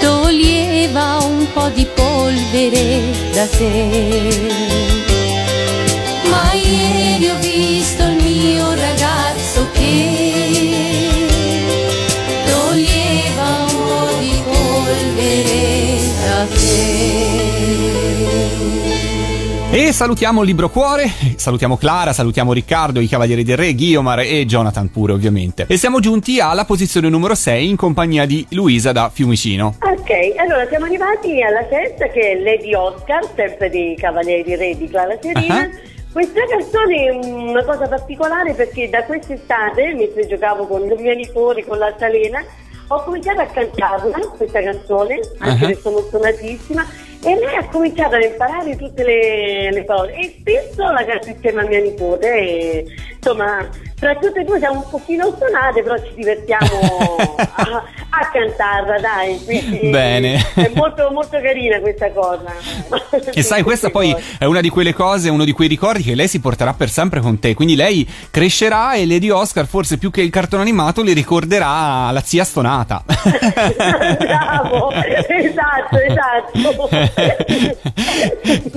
toglieva 0.00 1.18
un 1.18 1.46
po' 1.52 1.68
di 1.68 1.86
polvere 1.94 3.12
da 3.32 3.46
te. 3.46 4.87
E 19.88 19.92
salutiamo 19.94 20.42
il 20.42 20.48
Libro 20.48 20.68
Cuore, 20.68 21.10
salutiamo 21.36 21.78
Clara, 21.78 22.12
salutiamo 22.12 22.52
Riccardo, 22.52 23.00
i 23.00 23.08
Cavalieri 23.08 23.42
del 23.42 23.56
Re, 23.56 23.72
Guiomar 23.72 24.20
e 24.20 24.44
Jonathan 24.44 24.90
pure 24.90 25.14
ovviamente. 25.14 25.64
E 25.66 25.78
siamo 25.78 25.98
giunti 25.98 26.40
alla 26.40 26.66
posizione 26.66 27.08
numero 27.08 27.34
6 27.34 27.70
in 27.70 27.76
compagnia 27.76 28.26
di 28.26 28.46
Luisa 28.50 28.92
da 28.92 29.08
Fiumicino. 29.10 29.76
Ok, 29.80 30.10
allora 30.36 30.68
siamo 30.68 30.84
arrivati 30.84 31.42
alla 31.42 31.66
sesta 31.70 32.06
che 32.08 32.32
è 32.32 32.38
Lady 32.38 32.74
Oscar, 32.74 33.26
sempre 33.34 33.70
dei 33.70 33.96
Cavalieri 33.96 34.56
Re 34.56 34.76
di 34.76 34.88
Clara 34.88 35.16
Serena. 35.22 35.60
Ah. 35.62 35.68
Questa 36.12 36.40
canzone 36.46 37.06
è 37.06 37.10
una 37.10 37.64
cosa 37.64 37.88
particolare 37.88 38.52
perché 38.52 38.90
da 38.90 39.04
quest'estate, 39.04 39.94
mentre 39.94 40.26
giocavo 40.26 40.66
con 40.66 40.82
mia 40.98 41.14
nipote, 41.14 41.64
con 41.64 41.78
l'altalena, 41.78 42.44
ho 42.88 43.02
cominciato 43.04 43.40
a 43.40 43.46
cantarla, 43.46 44.18
questa 44.36 44.62
canzone, 44.62 45.18
anche 45.38 45.64
Ah. 45.64 45.68
se 45.68 45.78
sono 45.80 46.04
suonatissima, 46.10 46.86
e 47.22 47.34
lei 47.34 47.56
ha 47.56 47.68
cominciato 47.68 48.14
ad 48.14 48.22
imparare 48.22 48.76
tutte 48.76 49.02
le, 49.02 49.70
le 49.72 49.84
parole 49.84 50.14
e 50.14 50.36
spesso 50.38 50.90
la 50.90 51.04
canto 51.04 51.28
insieme 51.28 51.62
a 51.62 51.66
mia 51.66 51.80
nipote 51.80 52.32
e, 52.32 52.86
insomma 53.16 53.68
tra 53.98 54.14
tutte 54.16 54.40
e 54.40 54.44
due 54.44 54.58
siamo 54.58 54.80
un 54.84 54.90
pochino 54.90 55.34
suonate 55.36 55.82
però 55.82 55.96
ci 55.96 56.12
divertiamo 56.14 56.66
a, 57.36 57.82
a 58.10 58.30
cantarla 58.32 58.98
dai 59.00 59.42
quindi 59.44 59.88
Bene. 59.90 60.44
è 60.54 60.70
molto 60.74 61.08
molto 61.12 61.40
carina 61.40 61.80
questa 61.80 62.10
cosa 62.12 62.52
E 63.32 63.42
sai, 63.42 63.62
questa 63.62 63.90
poi 63.90 64.14
è 64.38 64.44
una 64.44 64.60
di 64.60 64.68
quelle 64.68 64.92
cose, 64.92 65.28
uno 65.28 65.44
di 65.44 65.52
quei 65.52 65.68
ricordi 65.68 66.02
che 66.02 66.14
lei 66.14 66.28
si 66.28 66.40
porterà 66.40 66.72
per 66.74 66.90
sempre 66.90 67.20
con 67.20 67.38
te. 67.38 67.54
Quindi 67.54 67.76
lei 67.76 68.08
crescerà 68.30 68.94
e 68.94 69.06
Lady 69.06 69.30
Oscar, 69.30 69.66
forse 69.66 69.98
più 69.98 70.10
che 70.10 70.22
il 70.22 70.30
cartone 70.30 70.62
animato, 70.62 71.02
le 71.02 71.12
ricorderà 71.12 72.10
la 72.10 72.22
zia 72.22 72.44
stonata. 72.44 73.04
bravo 74.18 74.90
esatto 74.92 75.96
esatto 75.98 76.88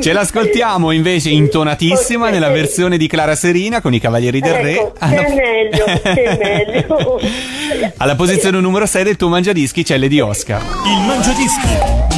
Ce 0.02 0.14
l'ascoltiamo 0.14 0.92
invece 0.92 1.30
intonatissima 1.30 2.26
Ok. 2.28 2.32
nella 2.32 2.50
versione 2.50 2.98
di 2.98 3.08
Clara 3.08 3.36
Serina 3.36 3.82
con 3.82 3.94
i 3.94 4.00
Cavalieri 4.00 4.40
del 4.40 4.54
Re. 4.54 4.92
Che 5.12 5.26
è 5.26 5.34
meglio 5.34 5.86
che 6.02 6.24
è 6.24 6.38
meglio 6.38 7.20
Alla 7.98 8.16
posizione 8.16 8.60
numero 8.60 8.86
6 8.86 9.04
del 9.04 9.16
tuo 9.16 9.28
mangiadischi 9.30 9.84
c'è 9.84 9.98
Lady 9.98 10.20
Oscar. 10.20 10.62
Il 10.86 11.06
Mangiadischi 11.06 11.68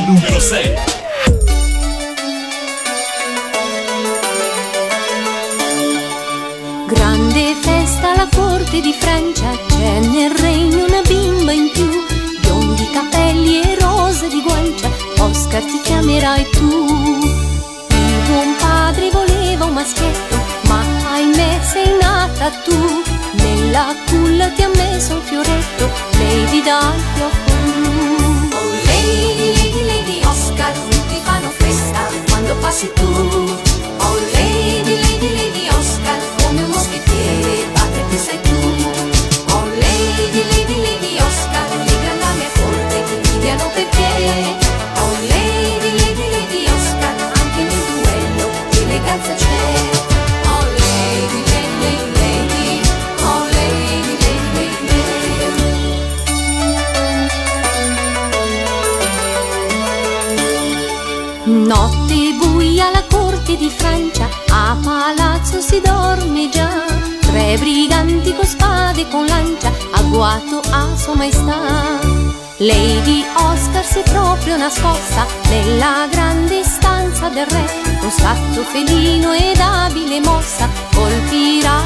numero 0.08 0.40
6. 0.40 0.76
Grande 6.88 7.56
festa 7.62 8.14
alla 8.14 8.28
corte 8.34 8.80
di 8.82 8.94
Francia, 8.98 9.50
c'è 9.68 10.00
nel 10.00 10.32
regno 10.38 10.86
una 10.86 11.02
bimba 11.08 11.52
in 11.52 11.70
più, 11.72 11.90
biondi 12.42 12.88
capelli 12.92 13.62
e 13.62 13.78
rose 13.80 14.28
di 14.30 14.42
guancia, 14.42 14.90
Oscar 15.20 15.62
ti 15.64 15.80
chiamerai 15.84 16.46
tu. 16.52 16.88
Il 17.90 18.22
buon 18.28 18.56
padre 18.60 19.10
voleva 19.12 19.66
un 19.66 19.74
maschietto, 19.74 20.36
ahimè 21.34 21.60
sei 21.64 21.98
nata 22.00 22.50
tu. 22.64 23.04
Nella 23.34 23.96
culla 24.08 24.48
ti 24.50 24.64
ha 24.64 24.70
messo 24.70 25.16
un 25.16 25.22
fioretto, 25.22 25.90
Lady 26.12 26.62
dal 26.62 26.94
fiocco 27.14 27.52
blu. 27.74 28.50
Oh 28.54 28.72
Lady, 28.86 29.56
Lady, 29.56 29.86
Lady 29.86 30.24
Oscar, 30.24 30.72
tutti 30.72 31.20
fanno 31.24 31.50
festa 31.50 32.08
quando 32.30 32.56
passi 32.58 32.92
tu. 32.94 33.63
Francia, 63.84 64.30
a 64.50 64.78
palazzo 64.82 65.60
si 65.60 65.82
dorme 65.82 66.48
già. 66.48 66.86
Tre 67.20 67.58
briganti 67.58 68.34
con 68.34 68.46
spade 68.46 69.02
e 69.02 69.08
con 69.10 69.26
lancia, 69.26 69.74
agguato 69.92 70.62
a 70.72 70.96
sua 70.96 71.16
maestà. 71.16 71.60
Lady 72.60 73.26
Oscar 73.36 73.84
si 73.84 74.00
è 74.00 74.04
proprio 74.04 74.56
nascosta 74.56 75.26
nella 75.50 76.08
grande 76.10 76.64
stanza 76.64 77.28
del 77.28 77.46
re, 77.46 77.66
con 78.00 78.10
scatto 78.10 78.64
felino 78.64 79.34
ed 79.34 79.60
abile 79.60 80.22
mossa, 80.22 80.70
colpirà 80.96 81.82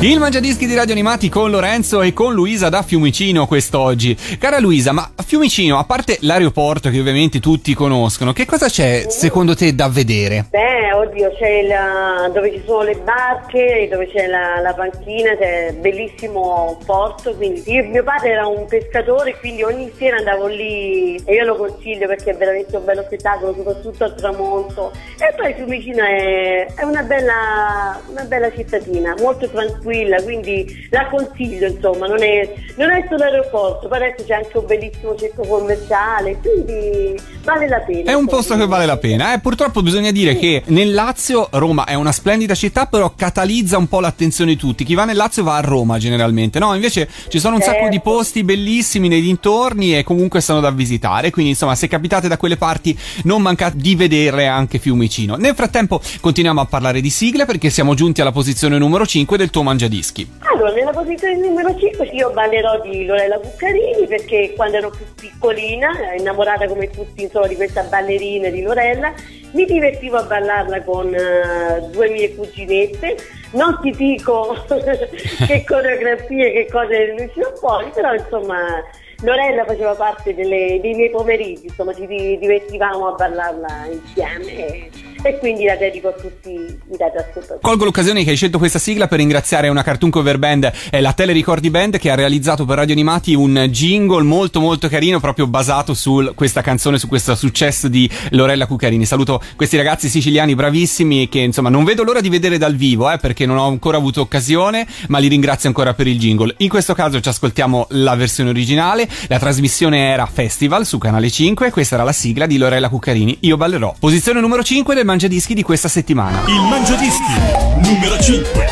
Il 0.00 0.20
Mangiadischi 0.20 0.66
di 0.66 0.76
Radio 0.76 0.92
Animati 0.92 1.28
con 1.28 1.50
Lorenzo 1.50 2.02
e 2.02 2.12
con 2.12 2.32
Luisa 2.32 2.68
da 2.68 2.82
Fiumicino 2.82 3.48
quest'oggi. 3.48 4.16
Cara 4.38 4.60
Luisa, 4.60 4.92
ma 4.92 5.10
a 5.12 5.24
Fiumicino, 5.24 5.76
a 5.76 5.82
parte 5.82 6.18
l'aeroporto 6.20 6.88
che 6.88 7.00
ovviamente 7.00 7.40
tutti 7.40 7.74
conoscono, 7.74 8.32
che 8.32 8.46
cosa 8.46 8.68
c'è 8.68 9.06
secondo 9.08 9.56
te 9.56 9.74
da 9.74 9.88
vedere? 9.88 10.46
Beh, 10.50 10.92
oddio, 10.92 11.32
c'è 11.36 11.62
la, 11.66 12.30
dove 12.32 12.52
ci 12.52 12.62
sono 12.64 12.82
le 12.82 12.94
barche, 12.94 13.88
dove 13.90 14.08
c'è 14.08 14.28
la, 14.28 14.60
la 14.60 14.72
panchina, 14.72 15.36
c'è 15.36 15.72
un 15.74 15.80
bellissimo 15.80 16.78
porto. 16.86 17.34
Quindi 17.34 17.64
io, 17.66 17.84
mio 17.88 18.04
padre 18.04 18.30
era 18.30 18.46
un 18.46 18.66
pescatore, 18.66 19.36
quindi 19.40 19.64
ogni 19.64 19.90
sera 19.98 20.18
andavo 20.18 20.46
lì 20.46 21.20
e 21.24 21.34
io 21.34 21.44
lo 21.44 21.56
consiglio 21.56 22.06
perché 22.06 22.30
è 22.30 22.36
veramente 22.36 22.76
un 22.76 22.84
bello 22.84 23.02
spettacolo, 23.02 23.52
soprattutto 23.52 24.04
al 24.04 24.14
tramonto. 24.14 24.92
E 25.18 25.34
poi 25.34 25.54
Fiumicino 25.54 26.04
è, 26.04 26.72
è 26.72 26.84
una, 26.84 27.02
bella, 27.02 28.00
una 28.06 28.22
bella 28.22 28.52
cittadina, 28.54 29.16
molto 29.18 29.48
tranquilla, 29.48 29.86
quindi 29.92 30.88
la 30.90 31.06
consiglio, 31.08 31.66
insomma, 31.66 32.06
non 32.06 32.22
è, 32.22 32.54
non 32.76 32.90
è 32.90 33.04
solo 33.08 33.18
l'aeroporto, 33.18 33.88
poi 33.88 33.98
adesso 33.98 34.24
c'è 34.26 34.34
anche 34.34 34.58
un 34.58 34.66
bellissimo 34.66 35.14
centro 35.16 35.44
commerciale, 35.44 36.38
quindi 36.40 37.18
vale 37.44 37.68
la 37.68 37.80
pena. 37.80 38.10
È 38.10 38.14
un 38.14 38.26
posto 38.26 38.56
che 38.56 38.66
vale 38.66 38.86
la 38.86 38.96
pena. 38.96 39.34
Eh, 39.34 39.40
purtroppo 39.40 39.82
bisogna 39.82 40.10
dire 40.10 40.36
che 40.36 40.62
nel 40.66 40.92
Lazio 40.92 41.48
Roma 41.52 41.84
è 41.84 41.94
una 41.94 42.12
splendida 42.12 42.54
città, 42.54 42.86
però 42.86 43.12
catalizza 43.16 43.78
un 43.78 43.88
po' 43.88 44.00
l'attenzione 44.00 44.52
di 44.52 44.56
tutti. 44.56 44.84
Chi 44.84 44.94
va 44.94 45.04
nel 45.04 45.16
Lazio 45.16 45.42
va 45.42 45.56
a 45.56 45.60
Roma 45.60 45.98
generalmente, 45.98 46.58
no? 46.58 46.74
Invece 46.74 47.08
ci 47.28 47.38
sono 47.38 47.56
un 47.56 47.62
sacco 47.62 47.88
di 47.88 47.96
Certo. 47.98 48.10
posti 48.10 48.44
bellissimi 48.44 49.08
nei 49.08 49.20
dintorni 49.20 49.96
e 49.96 50.04
comunque 50.04 50.40
sono 50.40 50.60
da 50.60 50.70
visitare. 50.70 51.30
Quindi, 51.30 51.52
insomma, 51.52 51.74
se 51.74 51.88
capitate 51.88 52.28
da 52.28 52.36
quelle 52.36 52.56
parti, 52.56 52.96
non 53.24 53.42
mancate 53.42 53.76
di 53.76 53.94
vedere 53.94 54.46
anche 54.46 54.78
Fiumicino. 54.78 55.36
Nel 55.36 55.54
frattempo, 55.54 56.00
continuiamo 56.20 56.60
a 56.60 56.66
parlare 56.66 57.00
di 57.00 57.10
sigle 57.10 57.44
perché 57.44 57.70
siamo 57.70 57.94
giunti 57.94 58.20
alla 58.20 58.32
posizione 58.32 58.78
numero 58.78 59.06
5 59.06 59.36
del 59.36 59.50
tuo 59.50 59.62
mangiadischi. 59.78 60.28
Allora, 60.52 60.72
nella 60.72 60.90
posizione 60.90 61.36
numero 61.36 61.72
5 61.78 62.06
io 62.06 62.30
ballerò 62.30 62.80
di 62.80 63.06
Lorella 63.06 63.38
Cuccarini 63.38 64.06
perché 64.08 64.52
quando 64.56 64.78
ero 64.78 64.90
più 64.90 65.04
piccolina, 65.14 65.90
innamorata 66.18 66.66
come 66.66 66.90
tutti 66.90 67.22
insomma, 67.22 67.46
di 67.46 67.54
questa 67.54 67.82
ballerina 67.84 68.48
di 68.48 68.62
Lorella, 68.62 69.12
mi 69.52 69.64
divertivo 69.64 70.16
a 70.16 70.24
ballarla 70.24 70.82
con 70.82 71.14
eh, 71.14 71.88
due 71.92 72.08
mie 72.10 72.34
cuginette. 72.34 73.16
Non 73.52 73.78
ti 73.80 73.92
dico 73.92 74.56
che 75.46 75.64
coreografie, 75.64 76.52
che 76.52 76.68
cose 76.70 77.14
ne 77.16 77.24
uscivano 77.26 77.54
fuori, 77.56 77.90
però 77.94 78.12
insomma 78.14 78.82
Lorella 79.22 79.64
faceva 79.64 79.94
parte 79.94 80.34
delle- 80.34 80.78
dei 80.82 80.94
miei 80.94 81.10
pomeriggi, 81.10 81.66
insomma 81.66 81.94
ci 81.94 82.06
di- 82.06 82.36
divertivamo 82.38 83.06
a 83.08 83.12
ballarla 83.12 83.86
insieme 83.90 84.66
e, 84.66 84.90
e 85.22 85.38
quindi 85.38 85.64
la 85.64 85.76
dedico 85.76 86.08
a 86.08 86.12
tutti 86.12 86.50
i 86.50 86.96
radioascoltatori. 86.96 87.60
Colgo 87.60 87.84
l'occasione 87.84 88.24
che 88.24 88.30
hai 88.30 88.36
scelto 88.36 88.58
questa 88.58 88.78
sigla 88.78 89.08
per 89.08 89.18
ringraziare 89.18 89.68
una 89.68 89.82
cartoon 89.82 90.10
cover 90.10 90.38
band, 90.38 90.72
eh, 90.90 91.00
la 91.00 91.12
Tele 91.12 91.32
Ricordi 91.32 91.70
Band, 91.70 91.98
che 91.98 92.10
ha 92.10 92.14
realizzato 92.14 92.64
per 92.64 92.76
Radio 92.76 92.94
Animati 92.94 93.34
un 93.34 93.66
jingle 93.70 94.22
molto 94.22 94.60
molto 94.60 94.88
carino, 94.88 95.20
proprio 95.20 95.46
basato 95.46 95.94
su 95.94 96.32
questa 96.34 96.60
canzone, 96.60 96.98
su 96.98 97.08
questo 97.08 97.34
successo 97.34 97.88
di 97.88 98.08
Lorella 98.30 98.66
Cuccarini. 98.66 99.04
Saluto 99.04 99.40
questi 99.56 99.76
ragazzi 99.76 100.08
siciliani 100.08 100.54
bravissimi 100.54 101.28
che 101.28 101.40
insomma 101.40 101.68
non 101.68 101.84
vedo 101.84 102.04
l'ora 102.04 102.20
di 102.20 102.28
vedere 102.28 102.58
dal 102.58 102.76
vivo, 102.76 103.10
eh, 103.10 103.18
perché 103.18 103.46
non 103.46 103.56
ho 103.56 103.66
ancora 103.66 103.96
avuto 103.96 104.20
occasione, 104.20 104.86
ma 105.08 105.18
li 105.18 105.28
ringrazio 105.28 105.68
ancora 105.68 105.94
per 105.94 106.06
il 106.06 106.18
jingle. 106.18 106.54
In 106.58 106.68
questo 106.68 106.94
caso 106.94 107.20
ci 107.20 107.28
ascoltiamo 107.28 107.88
la 107.90 108.14
versione 108.14 108.50
originale, 108.50 109.08
la 109.26 109.38
trasmissione 109.38 110.10
era 110.10 110.26
Festival 110.26 110.86
su 110.86 110.98
Canale 110.98 111.30
5, 111.30 111.70
questa 111.70 111.96
era 111.96 112.04
la 112.04 112.12
sigla 112.12 112.46
di 112.46 112.56
Lorella 112.56 112.88
Cuccarini, 112.88 113.38
Io 113.40 113.56
ballerò. 113.56 113.94
Posizione 113.98 114.40
numero 114.40 114.62
5 114.62 114.94
del 114.94 115.06
Mangiadischi 115.08 115.54
di 115.54 115.62
questa 115.62 115.88
settimana. 115.88 116.42
Il 116.48 116.60
Mangiadischi 116.68 117.32
numero 117.76 118.20
5. 118.20 118.66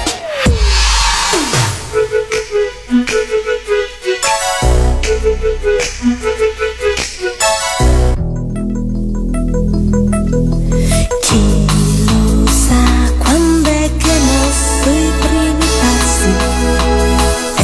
Chi 11.23 11.65
lo 12.05 12.47
sa 12.47 12.85
quando 13.17 13.71
è 13.71 13.91
che 13.97 14.19
mosso 14.19 14.91
i 14.91 15.11
primi 15.19 15.67
passi? 15.81 16.35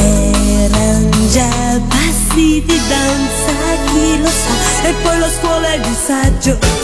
Erano 0.01 1.29
già 1.29 1.79
passi 1.89 2.63
di 2.65 2.81
danza, 2.89 3.53
chi 3.85 4.19
lo 4.19 4.29
sa? 4.29 4.87
E 4.87 4.93
poi 4.93 5.19
la 5.19 5.29
scuola 5.29 5.73
è 5.73 5.79
di 5.79 5.95
saggio. 6.03 6.82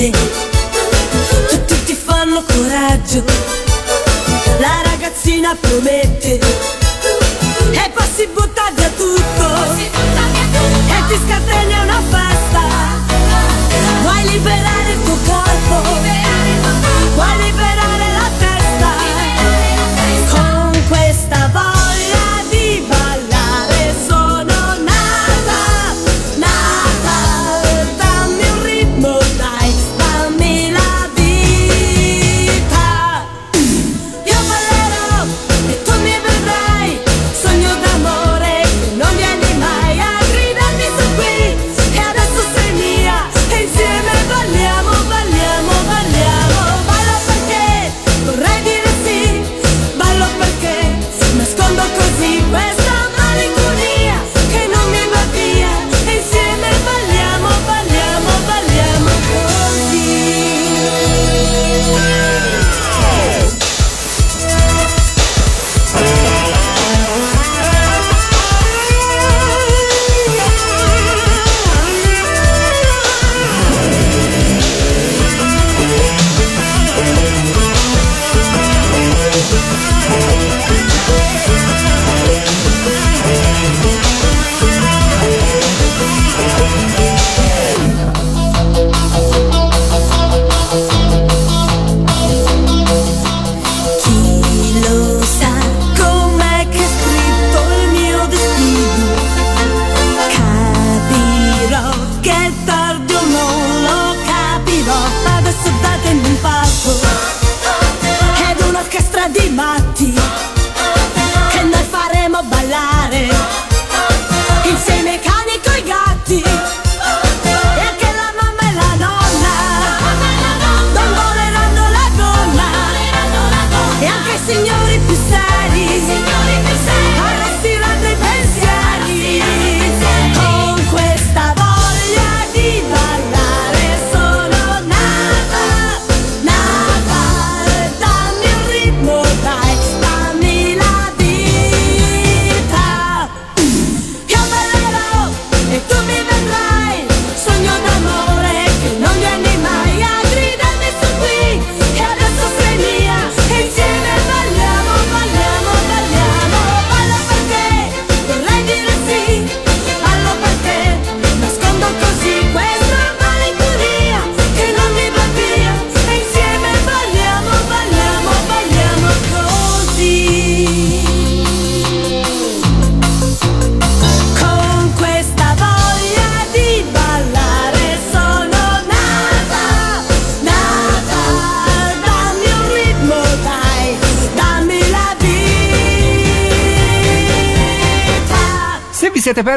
Strette, 0.00 0.18
tutti 1.48 1.84
ti 1.84 1.94
fanno 1.94 2.42
coraggio. 2.42 3.22
La 4.58 4.80
ragazzina 4.84 5.54
promette 5.60 6.38
e 7.72 7.90
poi 7.94 8.06
si 8.14 8.26
butta 8.32 8.70
via 8.74 8.88
tutto. 8.96 9.74
E 9.76 11.06
ti 11.08 11.18
scatena 11.26 11.82
una 11.82 12.02
festa. 12.08 12.60
Vuoi 14.02 14.22
liberare 14.30 14.92
il 14.92 15.02
tuo 15.04 15.18
corpo? 15.26 15.82
Vuoi 17.14 17.36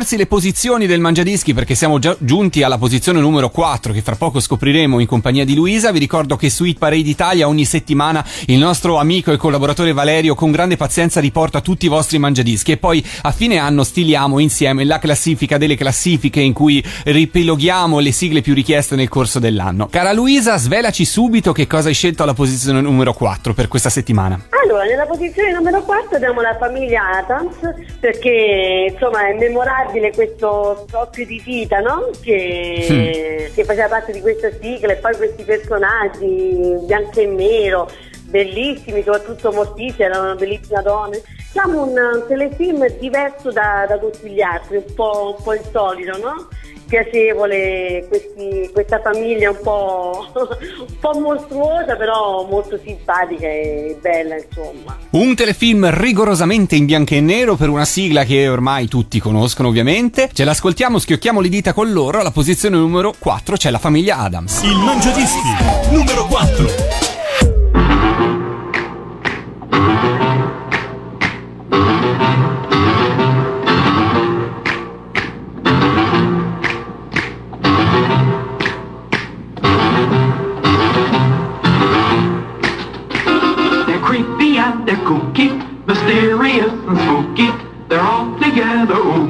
persi 0.03 0.17
le 0.17 0.27
posizioni 0.27 0.85
del 0.85 0.99
Mangiadischi 0.99 1.53
perché 1.53 1.75
siamo 1.75 1.97
già 1.97 2.13
giunti 2.19 2.61
alla 2.61 2.77
posizione 2.77 3.21
numero 3.21 3.49
4 3.49 3.93
che 3.93 4.01
fra 4.01 4.17
poco 4.17 4.41
scopriremo 4.41 4.99
in 4.99 5.07
compagnia 5.07 5.45
di 5.45 5.55
Luisa, 5.55 5.93
vi 5.93 5.99
ricordo 5.99 6.35
che 6.35 6.49
su 6.49 6.65
Hit 6.65 6.77
Parade 6.77 7.07
Italia 7.07 7.47
ogni 7.47 7.63
settimana 7.63 8.21
il 8.47 8.57
nostro 8.57 8.97
amico 8.97 9.31
e 9.31 9.37
collaboratore 9.37 9.93
Valerio 9.93 10.35
con 10.35 10.51
grande 10.51 10.75
pazienza 10.75 11.21
riporta 11.21 11.61
tutti 11.61 11.85
i 11.85 11.87
vostri 11.87 12.17
Mangiadischi 12.17 12.73
e 12.73 12.77
poi 12.77 13.01
a 13.21 13.31
fine 13.31 13.59
anno 13.59 13.85
stiliamo 13.85 14.39
insieme 14.39 14.83
la 14.83 14.99
classifica 14.99 15.57
delle 15.57 15.77
classifiche 15.77 16.41
in 16.41 16.51
cui 16.51 16.83
ripiloghiamo 17.05 17.99
le 17.99 18.11
sigle 18.11 18.41
più 18.41 18.53
richieste 18.53 18.97
nel 18.97 19.07
corso 19.07 19.39
dell'anno. 19.39 19.87
Cara 19.87 20.11
Luisa, 20.11 20.57
svelaci 20.57 21.05
subito 21.05 21.53
che 21.53 21.65
cosa 21.65 21.87
hai 21.87 21.93
scelto 21.93 22.23
alla 22.23 22.33
posizione 22.33 22.81
numero 22.81 23.13
4 23.13 23.53
per 23.53 23.69
questa 23.69 23.89
settimana. 23.89 24.47
Allora, 24.63 24.83
nella 24.83 25.05
posizione 25.05 25.51
numero 25.51 25.81
4 25.83 26.17
abbiamo 26.17 26.41
la 26.41 26.57
famiglia 26.59 27.19
Adams, 27.19 27.55
perché 27.99 28.89
insomma 28.91 29.27
è 29.27 29.37
memorabile 29.37 29.92
questo 30.13 30.85
scoppio 30.89 31.25
di 31.25 31.41
vita, 31.43 31.79
no? 31.79 32.09
Che, 32.21 33.51
che 33.53 33.63
faceva 33.63 33.87
parte 33.87 34.11
di 34.11 34.21
questa 34.21 34.49
sigla 34.59 34.93
e 34.93 34.97
poi 34.97 35.15
questi 35.15 35.43
personaggi 35.43 36.77
bianco 36.85 37.19
e 37.19 37.25
nero, 37.25 37.89
bellissimi, 38.25 39.03
soprattutto 39.03 39.51
Morticia, 39.51 40.05
era 40.05 40.19
una 40.19 40.35
bellissima 40.35 40.81
donna. 40.81 41.17
Diciamo 41.37 41.83
un, 41.83 41.89
un 41.89 42.25
telefilm 42.27 42.87
diverso 42.97 43.51
da, 43.51 43.85
da 43.87 43.97
tutti 43.97 44.29
gli 44.29 44.41
altri, 44.41 44.77
un 44.77 44.93
po', 44.95 45.35
un 45.37 45.43
po' 45.43 45.53
insolito, 45.53 46.17
no? 46.17 46.47
Piacevole, 46.87 48.05
questi- 48.07 48.69
questa 48.71 49.01
famiglia 49.01 49.49
un 49.49 49.59
po', 49.61 50.27
un 50.33 50.99
po' 50.99 51.19
mostruosa, 51.19 51.95
però 51.95 52.45
molto 52.49 52.79
simpatica 52.83 53.47
e 53.47 53.97
bella, 54.01 54.35
insomma. 54.35 54.97
Un 55.11 55.35
telefilm 55.35 55.89
rigorosamente 55.89 56.75
in 56.75 56.85
bianco 56.85 57.13
e 57.15 57.21
nero 57.21 57.55
per 57.55 57.69
una 57.69 57.85
sigla 57.85 58.23
che 58.23 58.47
ormai 58.47 58.87
tutti 58.87 59.19
conoscono 59.19 59.69
ovviamente. 59.69 60.29
Ce 60.31 60.43
l'ascoltiamo, 60.43 60.99
schiocchiamo 60.99 61.39
le 61.41 61.49
dita 61.49 61.73
con 61.73 61.91
loro. 61.91 62.19
Alla 62.19 62.31
posizione 62.31 62.77
numero 62.77 63.13
4 63.17 63.55
c'è 63.55 63.69
la 63.69 63.79
famiglia 63.79 64.17
Adams. 64.17 64.61
Il 64.63 64.77
Mangiadischi 64.77 65.39
numero 65.91 66.25
4. 66.25 67.02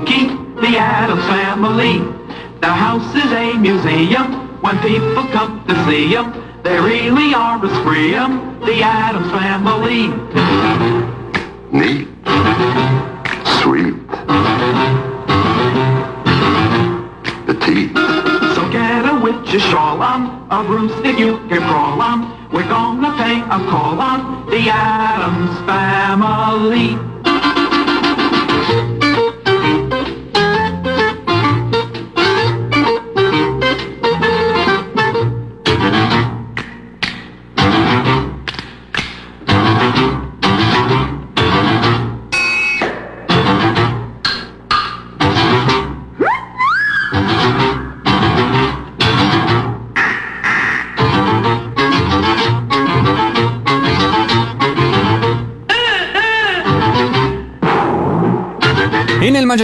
Ooky, 0.03 0.61
the 0.61 0.77
Adams 0.77 1.23
family. 1.25 1.99
The 2.61 2.67
house 2.67 3.15
is 3.15 3.31
a 3.31 3.57
museum. 3.57 4.61
When 4.61 4.77
people 4.79 5.23
come 5.31 5.63
to 5.67 5.85
see 5.85 6.15
'em, 6.15 6.33
they 6.63 6.79
really 6.79 7.33
are 7.33 7.63
a 7.63 7.69
scream. 7.75 8.59
The 8.61 8.81
Adams 8.81 9.31
family. 9.31 10.13
Neat. 11.71 12.07
Sweet. 13.59 13.95
Petite. 17.45 17.97
So 18.55 18.61
get 18.71 19.05
a 19.05 19.15
witch's 19.21 19.61
shawl 19.63 20.01
on, 20.01 20.47
a 20.49 20.63
broomstick 20.63 21.19
you 21.19 21.39
can 21.49 21.61
crawl 21.69 22.01
on. 22.01 22.31
We're 22.53 22.69
gonna 22.69 23.11
pay 23.17 23.41
a 23.41 23.59
call 23.71 23.99
on 23.99 24.45
the 24.49 24.69
Addams 24.69 25.57
family. 25.67 27.12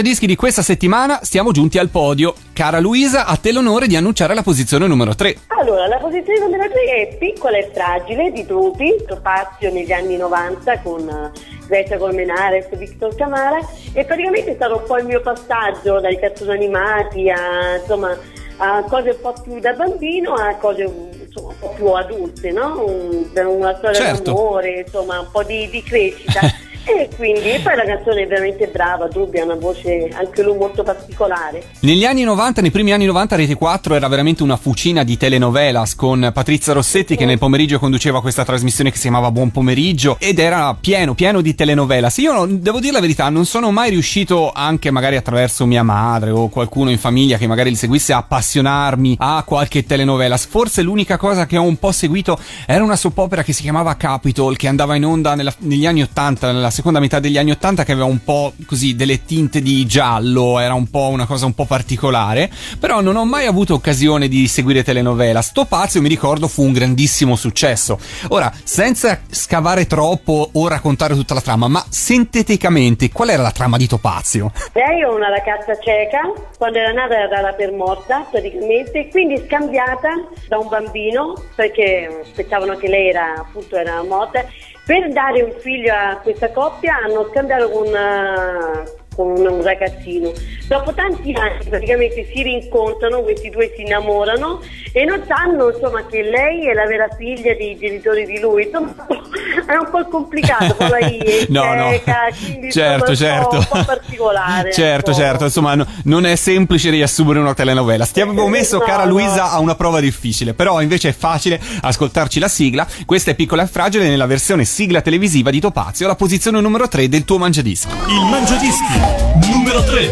Mangiadischi 0.00 0.26
di 0.26 0.34
questa 0.34 0.62
settimana 0.62 1.18
siamo 1.22 1.50
giunti 1.50 1.76
al 1.76 1.90
podio. 1.90 2.32
Cara 2.54 2.78
Luisa, 2.78 3.26
a 3.26 3.36
te 3.36 3.52
l'onore 3.52 3.86
di 3.86 3.96
annunciare 3.96 4.32
la 4.32 4.40
posizione 4.40 4.86
numero 4.86 5.14
3. 5.14 5.36
Allora, 5.48 5.86
la 5.88 5.98
posizione 5.98 6.38
numero 6.38 6.62
3 6.70 6.72
è 6.84 7.16
Piccola 7.18 7.58
e 7.58 7.70
fragile 7.70 8.30
di 8.32 8.46
Trupi, 8.46 8.94
Topazio 9.06 9.70
negli 9.70 9.92
anni 9.92 10.16
90 10.16 10.78
con 10.78 11.06
eh, 11.06 11.38
Grecia 11.66 11.98
Colmenares 11.98 12.74
Victor 12.78 13.14
Camara 13.14 13.58
e 13.92 14.02
praticamente 14.06 14.52
è 14.52 14.54
stato 14.54 14.78
un 14.78 14.84
po' 14.86 14.96
il 14.96 15.04
mio 15.04 15.20
passaggio 15.20 16.00
dai 16.00 16.18
cartoni 16.18 16.52
animati 16.54 17.28
a, 17.28 17.76
insomma, 17.78 18.16
a 18.56 18.82
cose 18.84 19.10
un 19.10 19.20
po' 19.20 19.34
più 19.42 19.60
da 19.60 19.74
bambino 19.74 20.32
a 20.32 20.54
cose 20.54 20.84
insomma, 21.26 21.48
un 21.48 21.58
po' 21.58 21.74
più 21.76 21.88
adulte, 21.88 22.50
no? 22.52 22.84
Un- 22.86 23.28
una 23.34 23.76
storia 23.76 24.00
Certo. 24.00 24.32
d'amore, 24.32 24.84
insomma, 24.86 25.20
un 25.20 25.28
po' 25.30 25.42
di, 25.42 25.68
di 25.68 25.82
crescita. 25.82 26.40
E 26.84 27.08
quindi, 27.14 27.40
e 27.50 27.60
poi 27.60 27.76
la 27.76 27.84
canzone 27.84 28.22
è 28.22 28.26
veramente 28.26 28.66
brava, 28.66 29.06
Drubi 29.06 29.38
ha 29.38 29.44
una 29.44 29.54
voce 29.54 30.08
anche 30.12 30.42
lui 30.42 30.56
molto 30.56 30.82
particolare. 30.82 31.62
Negli 31.80 32.04
anni 32.04 32.22
90, 32.22 32.60
nei 32.62 32.70
primi 32.70 32.92
anni 32.92 33.04
90, 33.04 33.36
Rete 33.36 33.54
4 33.54 33.94
era 33.94 34.08
veramente 34.08 34.42
una 34.42 34.56
fucina 34.56 35.04
di 35.04 35.16
telenovelas 35.16 35.94
con 35.94 36.30
Patrizia 36.32 36.72
Rossetti 36.72 37.16
che 37.16 37.26
nel 37.26 37.38
pomeriggio 37.38 37.78
conduceva 37.78 38.20
questa 38.20 38.44
trasmissione 38.44 38.90
che 38.90 38.96
si 38.96 39.02
chiamava 39.02 39.30
Buon 39.30 39.50
Pomeriggio 39.50 40.16
ed 40.18 40.38
era 40.38 40.74
pieno, 40.78 41.14
pieno 41.14 41.40
di 41.42 41.54
telenovelas. 41.54 42.16
Io 42.18 42.32
non- 42.32 42.60
devo 42.60 42.80
dire 42.80 42.92
la 42.94 43.00
verità, 43.00 43.28
non 43.28 43.44
sono 43.44 43.70
mai 43.70 43.90
riuscito, 43.90 44.50
anche 44.52 44.90
magari 44.90 45.16
attraverso 45.16 45.66
mia 45.66 45.82
madre 45.82 46.30
o 46.30 46.48
qualcuno 46.48 46.90
in 46.90 46.98
famiglia 46.98 47.36
che 47.36 47.46
magari 47.46 47.70
li 47.70 47.76
seguisse, 47.76 48.12
a 48.14 48.18
appassionarmi 48.18 49.16
a 49.18 49.42
qualche 49.46 49.84
telenovelas. 49.84 50.46
Forse 50.46 50.82
l'unica 50.82 51.16
cosa 51.18 51.46
che 51.46 51.56
ho 51.56 51.62
un 51.62 51.76
po' 51.78 51.92
seguito 51.92 52.38
era 52.66 52.82
una 52.82 52.96
soap 52.96 53.18
opera 53.18 53.42
che 53.42 53.52
si 53.52 53.62
chiamava 53.62 53.94
Capitol, 53.96 54.56
che 54.56 54.66
andava 54.66 54.96
in 54.96 55.04
onda 55.04 55.34
nella- 55.34 55.54
negli 55.58 55.86
anni 55.86 56.02
80, 56.02 56.50
nella 56.50 56.69
seconda 56.70 57.00
metà 57.00 57.20
degli 57.20 57.38
anni 57.38 57.50
80, 57.50 57.84
che 57.84 57.92
aveva 57.92 58.06
un 58.06 58.22
po' 58.24 58.52
così 58.66 58.94
delle 58.94 59.24
tinte 59.24 59.60
di 59.60 59.86
giallo, 59.86 60.58
era 60.58 60.74
un 60.74 60.88
po' 60.88 61.08
una 61.08 61.26
cosa 61.26 61.46
un 61.46 61.54
po' 61.54 61.64
particolare. 61.64 62.50
Però 62.78 63.00
non 63.00 63.16
ho 63.16 63.24
mai 63.24 63.46
avuto 63.46 63.74
occasione 63.74 64.28
di 64.28 64.46
seguire 64.48 64.82
telenovela. 64.82 65.42
Sto 65.42 65.64
pazzo, 65.64 66.00
mi 66.00 66.08
ricordo, 66.08 66.48
fu 66.48 66.62
un 66.62 66.72
grandissimo 66.72 67.36
successo. 67.36 67.98
Ora, 68.28 68.52
senza 68.62 69.20
scavare 69.28 69.86
troppo 69.86 70.50
o 70.52 70.68
raccontare 70.68 71.14
tutta 71.14 71.34
la 71.34 71.40
trama, 71.40 71.68
ma 71.68 71.84
sinteticamente, 71.88 73.10
qual 73.10 73.30
era 73.30 73.42
la 73.42 73.52
trama 73.52 73.76
di 73.76 73.86
Topazio? 73.86 74.52
Lei 74.72 75.00
è 75.00 75.06
una 75.06 75.28
ragazza 75.28 75.78
cieca, 75.78 76.20
quando 76.56 76.78
era 76.78 76.92
nata 76.92 77.14
era 77.14 77.28
data 77.28 77.52
per 77.52 77.72
morta 77.72 78.26
praticamente, 78.30 79.08
quindi 79.10 79.42
scambiata 79.46 80.08
da 80.48 80.58
un 80.58 80.68
bambino 80.68 81.34
perché 81.54 82.24
pensavano 82.34 82.76
che 82.76 82.88
lei 82.88 83.08
era 83.08 83.34
appunto 83.38 83.76
era 83.76 84.02
morta. 84.02 84.44
Per 84.90 85.12
dare 85.12 85.42
un 85.42 85.52
figlio 85.52 85.94
a 85.94 86.18
questa 86.20 86.50
coppia 86.50 86.96
hanno 86.96 87.28
scambiato 87.30 87.70
con, 87.70 87.86
eh, 87.86 88.99
con 89.14 89.26
un, 89.36 89.62
ragazzino. 89.62 90.32
Dopo 90.68 90.92
tanti 90.94 91.32
anni 91.32 91.64
praticamente 91.68 92.26
si 92.32 92.42
rincontrano, 92.42 93.20
questi 93.22 93.50
due 93.50 93.72
si 93.76 93.82
innamorano 93.82 94.60
e 94.92 95.04
non 95.04 95.22
sanno 95.26 95.70
insomma 95.70 96.04
che 96.06 96.22
lei 96.22 96.68
è 96.68 96.72
la 96.72 96.86
vera 96.86 97.08
figlia 97.16 97.54
dei 97.54 97.76
genitori 97.78 98.24
di 98.26 98.38
lui. 98.40 98.64
Insomma, 98.64 98.94
è 99.66 99.74
un 99.74 99.88
po' 99.90 100.06
complicato, 100.08 100.74
poi 100.74 100.90
lei 101.00 101.18
è 101.18 101.46
No, 101.48 101.74
no. 101.74 101.90
cieca, 101.90 102.28
quindi 102.44 102.70
Certo, 102.72 103.10
insomma, 103.10 103.30
è 103.30 103.38
un 103.38 103.44
po'- 103.44 103.50
certo. 103.50 103.56
un 103.56 103.66
po' 103.80 103.84
particolare. 103.84 104.72
Certo, 104.72 105.10
ecco. 105.10 105.20
certo, 105.20 105.44
insomma, 105.44 105.74
no- 105.74 105.86
non 106.04 106.24
è 106.26 106.36
semplice 106.36 106.90
riassumere 106.90 107.38
una 107.40 107.54
telenovela. 107.54 108.06
Ti 108.06 108.20
avevo 108.20 108.46
messo, 108.48 108.78
No, 108.78 108.84
cara 108.84 109.04
no. 109.04 109.10
Luisa, 109.10 109.50
a 109.50 109.58
una 109.58 109.74
prova 109.74 110.00
difficile, 110.00 110.54
però 110.54 110.80
invece 110.80 111.08
è 111.10 111.12
facile 111.12 111.60
ascoltarci 111.82 112.38
la 112.38 112.48
sigla. 112.48 112.86
Questa 113.04 113.32
è 113.32 113.34
Piccola 113.34 113.62
e 113.62 113.66
Fragile 113.66 114.08
nella 114.08 114.26
versione 114.26 114.64
sigla 114.64 115.00
televisiva 115.02 115.50
di 115.50 115.60
Topazio, 115.60 116.06
la 116.06 116.14
posizione 116.14 116.60
numero 116.60 116.88
3 116.88 117.08
del 117.08 117.24
tuo 117.24 117.38
mangiadischi. 117.38 117.92
Il 118.08 118.28
Mangiadischi 118.30 118.99
numero 119.48 119.82
3. 119.82 120.10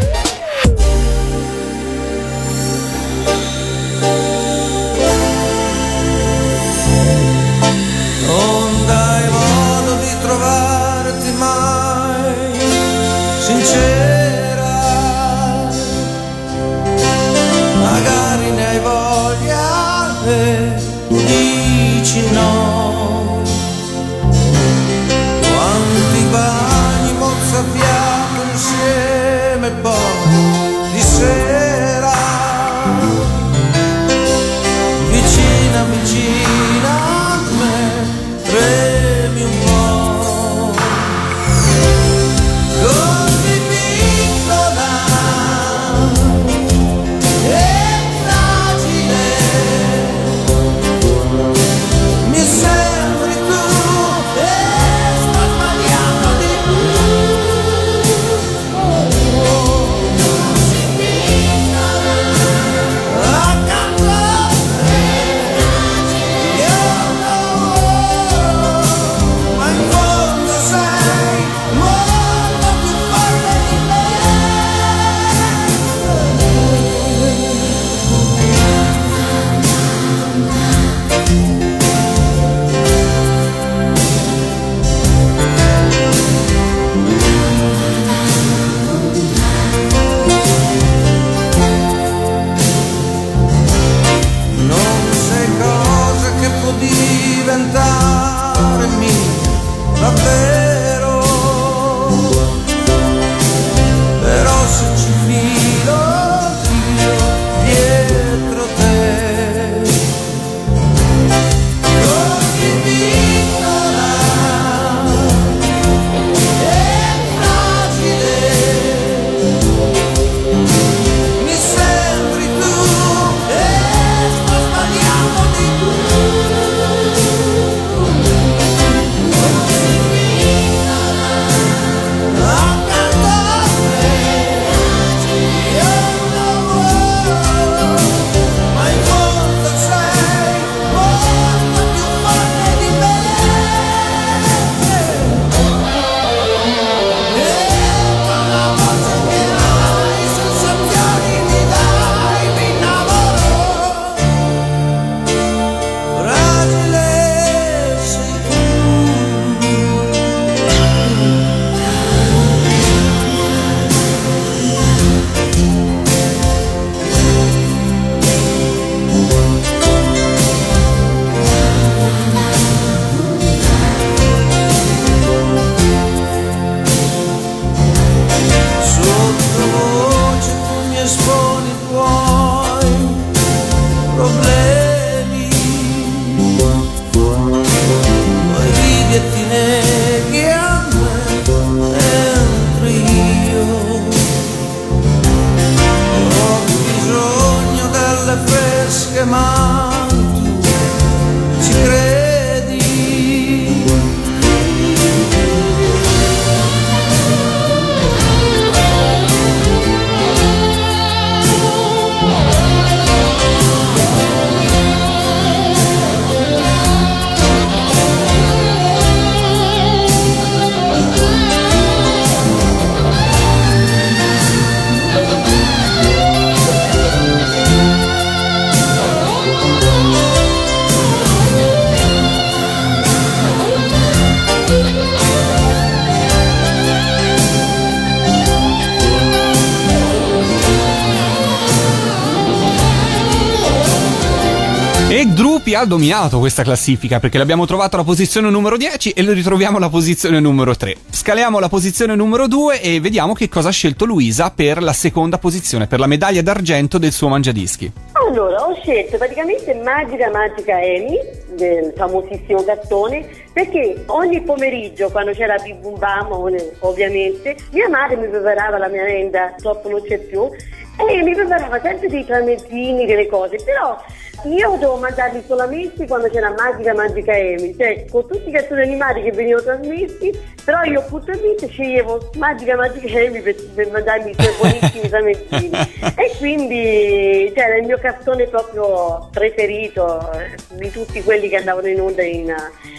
Ha 245.78 245.84
dominato 245.84 246.40
questa 246.40 246.64
classifica 246.64 247.20
perché 247.20 247.38
l'abbiamo 247.38 247.64
trovato 247.64 247.94
alla 247.94 248.04
posizione 248.04 248.50
numero 248.50 248.76
10 248.76 249.10
e 249.10 249.22
lo 249.22 249.32
ritroviamo 249.32 249.76
alla 249.76 249.88
posizione 249.88 250.40
numero 250.40 250.74
3. 250.74 250.96
Scaliamo 251.08 251.60
la 251.60 251.68
posizione 251.68 252.16
numero 252.16 252.48
2 252.48 252.80
e 252.80 253.00
vediamo 253.00 253.32
che 253.32 253.48
cosa 253.48 253.68
ha 253.68 253.72
scelto 253.72 254.04
Luisa 254.04 254.50
per 254.50 254.82
la 254.82 254.92
seconda 254.92 255.38
posizione, 255.38 255.86
per 255.86 256.00
la 256.00 256.08
medaglia 256.08 256.42
d'argento 256.42 256.98
del 256.98 257.12
suo 257.12 257.28
mangiadischi. 257.28 257.92
Allora, 258.12 258.66
ho 258.66 258.74
scelto 258.82 259.18
praticamente 259.18 259.72
Magica 259.74 260.28
Magica 260.30 260.74
Amy, 260.74 261.16
del 261.54 261.92
famosissimo 261.96 262.64
cartone, 262.64 263.24
perché 263.52 264.02
ogni 264.06 264.42
pomeriggio, 264.42 265.10
quando 265.10 265.30
c'era 265.30 265.56
Bim 265.62 265.80
Bum 265.80 265.96
Bam, 265.96 266.32
ov- 266.32 266.72
ovviamente, 266.80 267.56
mia 267.70 267.88
madre 267.88 268.16
mi 268.16 268.26
preparava 268.26 268.78
la 268.78 268.88
merenda, 268.88 269.52
purtroppo 269.54 269.90
non 269.90 270.02
c'è 270.02 270.18
più, 270.18 270.48
e 270.96 271.22
mi 271.22 271.34
preparava 271.34 271.80
sempre 271.80 272.08
dei 272.08 272.24
tramezzini, 272.24 273.06
delle 273.06 273.28
cose, 273.28 273.58
però 273.64 273.96
io 274.44 274.70
dovevo 274.72 274.96
mangiarli 274.96 275.42
solamente 275.46 276.06
quando 276.06 276.28
c'era 276.28 276.54
Magica 276.56 276.94
Magica 276.94 277.32
Amy, 277.32 277.74
cioè 277.76 278.04
con 278.10 278.26
tutti 278.28 278.48
i 278.48 278.52
cartoni 278.52 278.82
animati 278.82 279.22
che 279.22 279.32
venivano 279.32 279.62
trasmessi, 279.62 280.38
però 280.64 280.82
io 280.82 281.04
puntualmente 281.08 281.68
sceglievo 281.68 282.30
Magica 282.36 282.76
Magica 282.76 283.18
Amy 283.18 283.40
per, 283.40 283.54
per 283.74 283.90
mangiarmi 283.90 284.30
i 284.30 284.36
suoi 284.38 284.54
buonissimi 284.58 285.08
tramezzini. 285.10 285.70
e 286.16 286.36
quindi 286.38 287.52
cioè, 287.54 287.64
era 287.64 287.76
il 287.76 287.86
mio 287.86 287.98
cartone 287.98 288.46
proprio 288.46 289.28
preferito 289.32 290.30
eh, 290.32 290.54
di 290.76 290.90
tutti 290.90 291.22
quelli 291.22 291.48
che 291.48 291.56
andavano 291.56 291.88
in 291.88 292.00
onda 292.00 292.22
in 292.22 292.54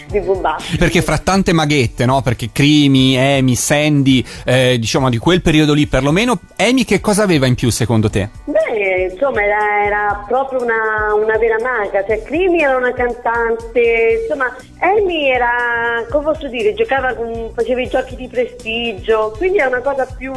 di 0.09 0.19
Bumba. 0.19 0.57
Perché 0.77 1.01
fra 1.01 1.17
tante 1.17 1.53
maghette, 1.53 2.05
no? 2.05 2.21
Perché 2.21 2.49
Crimi, 2.51 3.17
Amy, 3.17 3.55
Sandy, 3.55 4.25
eh, 4.45 4.77
diciamo 4.79 5.09
di 5.09 5.17
quel 5.17 5.41
periodo 5.41 5.73
lì 5.73 5.85
perlomeno, 5.87 6.39
Amy 6.57 6.83
che 6.83 6.99
cosa 6.99 7.23
aveva 7.23 7.45
in 7.45 7.55
più 7.55 7.69
secondo 7.69 8.09
te? 8.09 8.29
Beh, 8.45 9.09
insomma, 9.11 9.43
era, 9.43 9.85
era 9.85 10.25
proprio 10.27 10.61
una, 10.63 11.13
una 11.13 11.28
vera 11.37 11.57
maga, 11.61 12.03
cioè 12.05 12.21
Crimi 12.23 12.61
era 12.61 12.77
una 12.77 12.93
cantante, 12.93 14.19
insomma, 14.21 14.55
Amy 14.79 15.29
era, 15.29 16.05
come 16.09 16.23
posso 16.23 16.47
dire, 16.47 16.73
giocava 16.73 17.13
con, 17.13 17.51
faceva 17.53 17.81
i 17.81 17.87
giochi 17.87 18.15
di 18.15 18.27
prestigio, 18.27 19.33
quindi 19.37 19.57
era 19.57 19.67
una 19.67 19.81
cosa 19.81 20.07
più... 20.17 20.31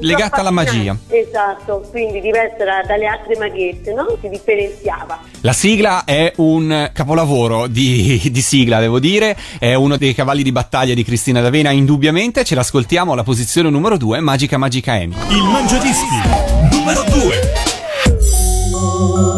Legata 0.00 0.40
alla 0.40 0.50
magia. 0.50 0.96
Esatto, 1.08 1.86
quindi 1.90 2.20
diversa 2.20 2.64
da- 2.64 2.84
dalle 2.86 3.06
altre 3.06 3.36
maghette, 3.38 3.92
no? 3.92 4.16
Si 4.20 4.28
differenziava. 4.28 5.20
La 5.40 5.52
sigla 5.52 6.04
è 6.04 6.32
un 6.36 6.90
capolavoro 6.92 7.66
di, 7.66 8.20
di 8.30 8.40
sigla, 8.40 8.80
devo 8.80 8.98
dire, 8.98 9.36
è 9.58 9.74
uno 9.74 9.96
dei 9.96 10.14
cavalli 10.14 10.42
di 10.42 10.52
battaglia 10.52 10.94
di 10.94 11.04
Cristina 11.04 11.40
D'Avena, 11.40 11.70
indubbiamente, 11.70 12.44
ce 12.44 12.54
l'ascoltiamo 12.54 13.12
alla 13.12 13.22
posizione 13.22 13.70
numero 13.70 13.96
2, 13.96 14.20
Magica 14.20 14.58
Magica 14.58 14.92
Amy. 14.92 15.14
Il 15.28 15.42
Mangiadischi 15.44 16.16
numero 16.70 17.02
2. 17.04 19.33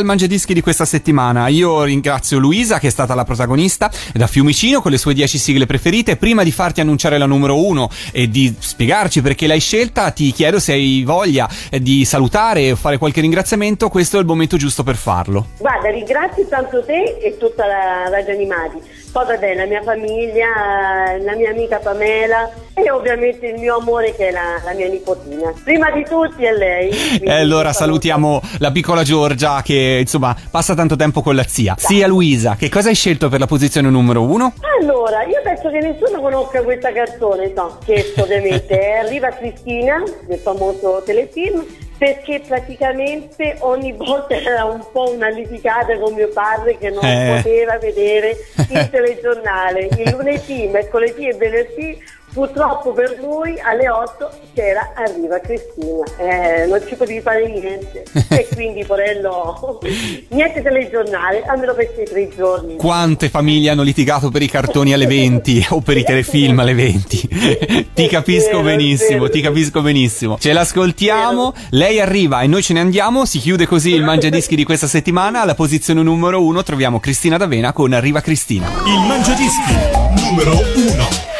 Al 0.00 0.06
Mangiadischi 0.06 0.54
di 0.54 0.60
questa 0.62 0.84
settimana. 0.84 1.48
Io 1.48 1.84
ringrazio 1.84 2.38
Luisa, 2.38 2.78
che 2.78 2.88
è 2.88 2.90
stata 2.90 3.14
la 3.14 3.24
protagonista, 3.24 3.90
da 4.12 4.26
Fiumicino, 4.26 4.80
con 4.80 4.90
le 4.90 4.98
sue 4.98 5.14
10 5.14 5.38
sigle 5.38 5.66
preferite. 5.66 6.16
Prima 6.16 6.42
di 6.42 6.50
farti 6.50 6.80
annunciare 6.80 7.18
la 7.18 7.26
numero 7.26 7.64
1 7.64 7.88
e 8.12 8.28
di 8.28 8.54
spiegarci 8.58 9.22
perché 9.22 9.46
l'hai 9.46 9.60
scelta, 9.60 10.10
ti 10.10 10.32
chiedo 10.32 10.58
se 10.58 10.72
hai 10.72 11.04
voglia 11.04 11.48
eh, 11.70 11.80
di 11.80 12.04
salutare 12.04 12.72
o 12.72 12.76
fare 12.76 12.98
qualche 12.98 13.20
ringraziamento. 13.20 13.88
Questo 13.88 14.16
è 14.16 14.20
il 14.20 14.26
momento 14.26 14.56
giusto 14.56 14.82
per 14.82 14.96
farlo. 14.96 15.46
Guarda, 15.58 15.90
ringrazio 15.90 16.46
tanto 16.48 16.82
te 16.84 17.18
e 17.22 17.36
tutta 17.38 17.66
la 17.66 18.08
Radio 18.08 18.32
Animati. 18.32 18.78
Poi 19.12 19.26
vabbè, 19.26 19.54
la 19.54 19.66
mia 19.66 19.82
famiglia, 19.82 21.16
la 21.20 21.34
mia 21.34 21.50
amica 21.50 21.78
Pamela 21.78 22.48
e 22.74 22.90
ovviamente 22.90 23.48
il 23.48 23.58
mio 23.58 23.78
amore 23.78 24.14
che 24.14 24.28
è 24.28 24.30
la, 24.30 24.60
la 24.64 24.72
mia 24.72 24.88
nipotina. 24.88 25.52
Prima 25.64 25.90
di 25.90 26.04
tutti 26.04 26.44
è 26.44 26.52
lei. 26.52 26.90
E 27.30 27.32
allora 27.32 27.72
salutiamo 27.72 28.40
la 28.58 28.70
piccola 28.70 29.02
Giorgia 29.02 29.62
che 29.62 29.98
insomma 30.00 30.34
passa 30.50 30.74
tanto 30.74 30.96
tempo 30.96 31.22
con 31.22 31.34
la 31.34 31.44
zia. 31.44 31.74
Zia 31.76 32.06
Luisa, 32.06 32.56
che 32.56 32.68
cosa 32.68 32.88
hai 32.88 32.94
scelto 32.94 33.28
per 33.28 33.40
la 33.40 33.46
posizione 33.46 33.90
numero 33.90 34.22
1? 34.22 34.54
Allora, 34.80 35.24
io 35.24 35.40
penso 35.42 35.70
che 35.70 35.80
nessuno 35.80 36.20
conosca 36.20 36.62
questa 36.62 36.92
canzone, 36.92 37.52
no, 37.54 37.78
scherzo 37.82 38.22
ovviamente, 38.22 38.78
è 38.78 38.98
Arriva 39.10 39.28
Cristina, 39.30 40.02
del 40.26 40.38
famoso 40.38 41.02
telefilm, 41.04 41.64
perché 42.00 42.40
praticamente 42.48 43.56
ogni 43.58 43.92
volta 43.92 44.34
era 44.34 44.64
un 44.64 44.82
po' 44.90 45.10
una 45.12 45.28
litigata 45.28 45.98
con 45.98 46.14
mio 46.14 46.30
padre 46.30 46.78
che 46.78 46.88
non 46.88 47.04
Eh. 47.04 47.34
poteva 47.36 47.76
vedere 47.76 48.38
il 48.70 48.88
telegiornale. 48.90 49.90
Il 49.98 50.10
lunedì, 50.16 50.66
mercoledì 50.68 51.28
e 51.28 51.34
venerdì, 51.34 52.02
purtroppo 52.32 52.92
per 52.92 53.18
lui 53.20 53.58
alle 53.60 53.88
8 53.88 54.30
c'era 54.54 54.92
Arriva 54.94 55.38
Cristina, 55.40 56.04
Eh, 56.18 56.66
non 56.66 56.80
ci 56.86 56.94
potevi 56.94 57.20
fare 57.20 57.48
niente. 57.48 58.04
e 58.28 58.48
quindi, 58.52 58.84
porello, 58.84 59.80
niente 60.28 60.62
telegiornale, 60.62 61.42
almeno 61.44 61.74
per 61.74 61.92
questi 61.92 62.12
tre 62.12 62.28
giorni. 62.34 62.76
Quante 62.76 63.28
famiglie 63.28 63.70
hanno 63.70 63.82
litigato 63.82 64.30
per 64.30 64.42
i 64.42 64.48
cartoni 64.48 64.92
alle 64.92 65.06
20 65.06 65.66
o 65.70 65.80
per 65.80 65.96
i 65.96 66.04
telefilm 66.04 66.58
alle 66.58 66.74
20? 66.74 67.88
ti 67.94 68.06
capisco 68.08 68.62
benissimo, 68.62 69.28
ti 69.28 69.40
capisco 69.40 69.80
benissimo. 69.82 70.36
Ce 70.38 70.52
l'ascoltiamo, 70.52 71.54
lei 71.70 72.00
arriva 72.00 72.40
e 72.40 72.46
noi 72.46 72.62
ce 72.62 72.72
ne 72.72 72.80
andiamo. 72.80 73.24
Si 73.24 73.38
chiude 73.38 73.66
così 73.66 73.92
il 73.94 74.02
Mangiadischi 74.02 74.56
di 74.56 74.64
questa 74.64 74.86
settimana. 74.86 75.42
Alla 75.42 75.54
posizione 75.54 76.02
numero 76.02 76.42
1 76.44 76.62
troviamo 76.62 77.00
Cristina 77.00 77.36
D'Avena 77.36 77.72
con 77.72 77.92
Arriva 77.92 78.20
Cristina. 78.20 78.66
Il 78.86 79.06
Mangiadischi 79.06 79.74
numero 80.16 80.52
1. 80.52 81.39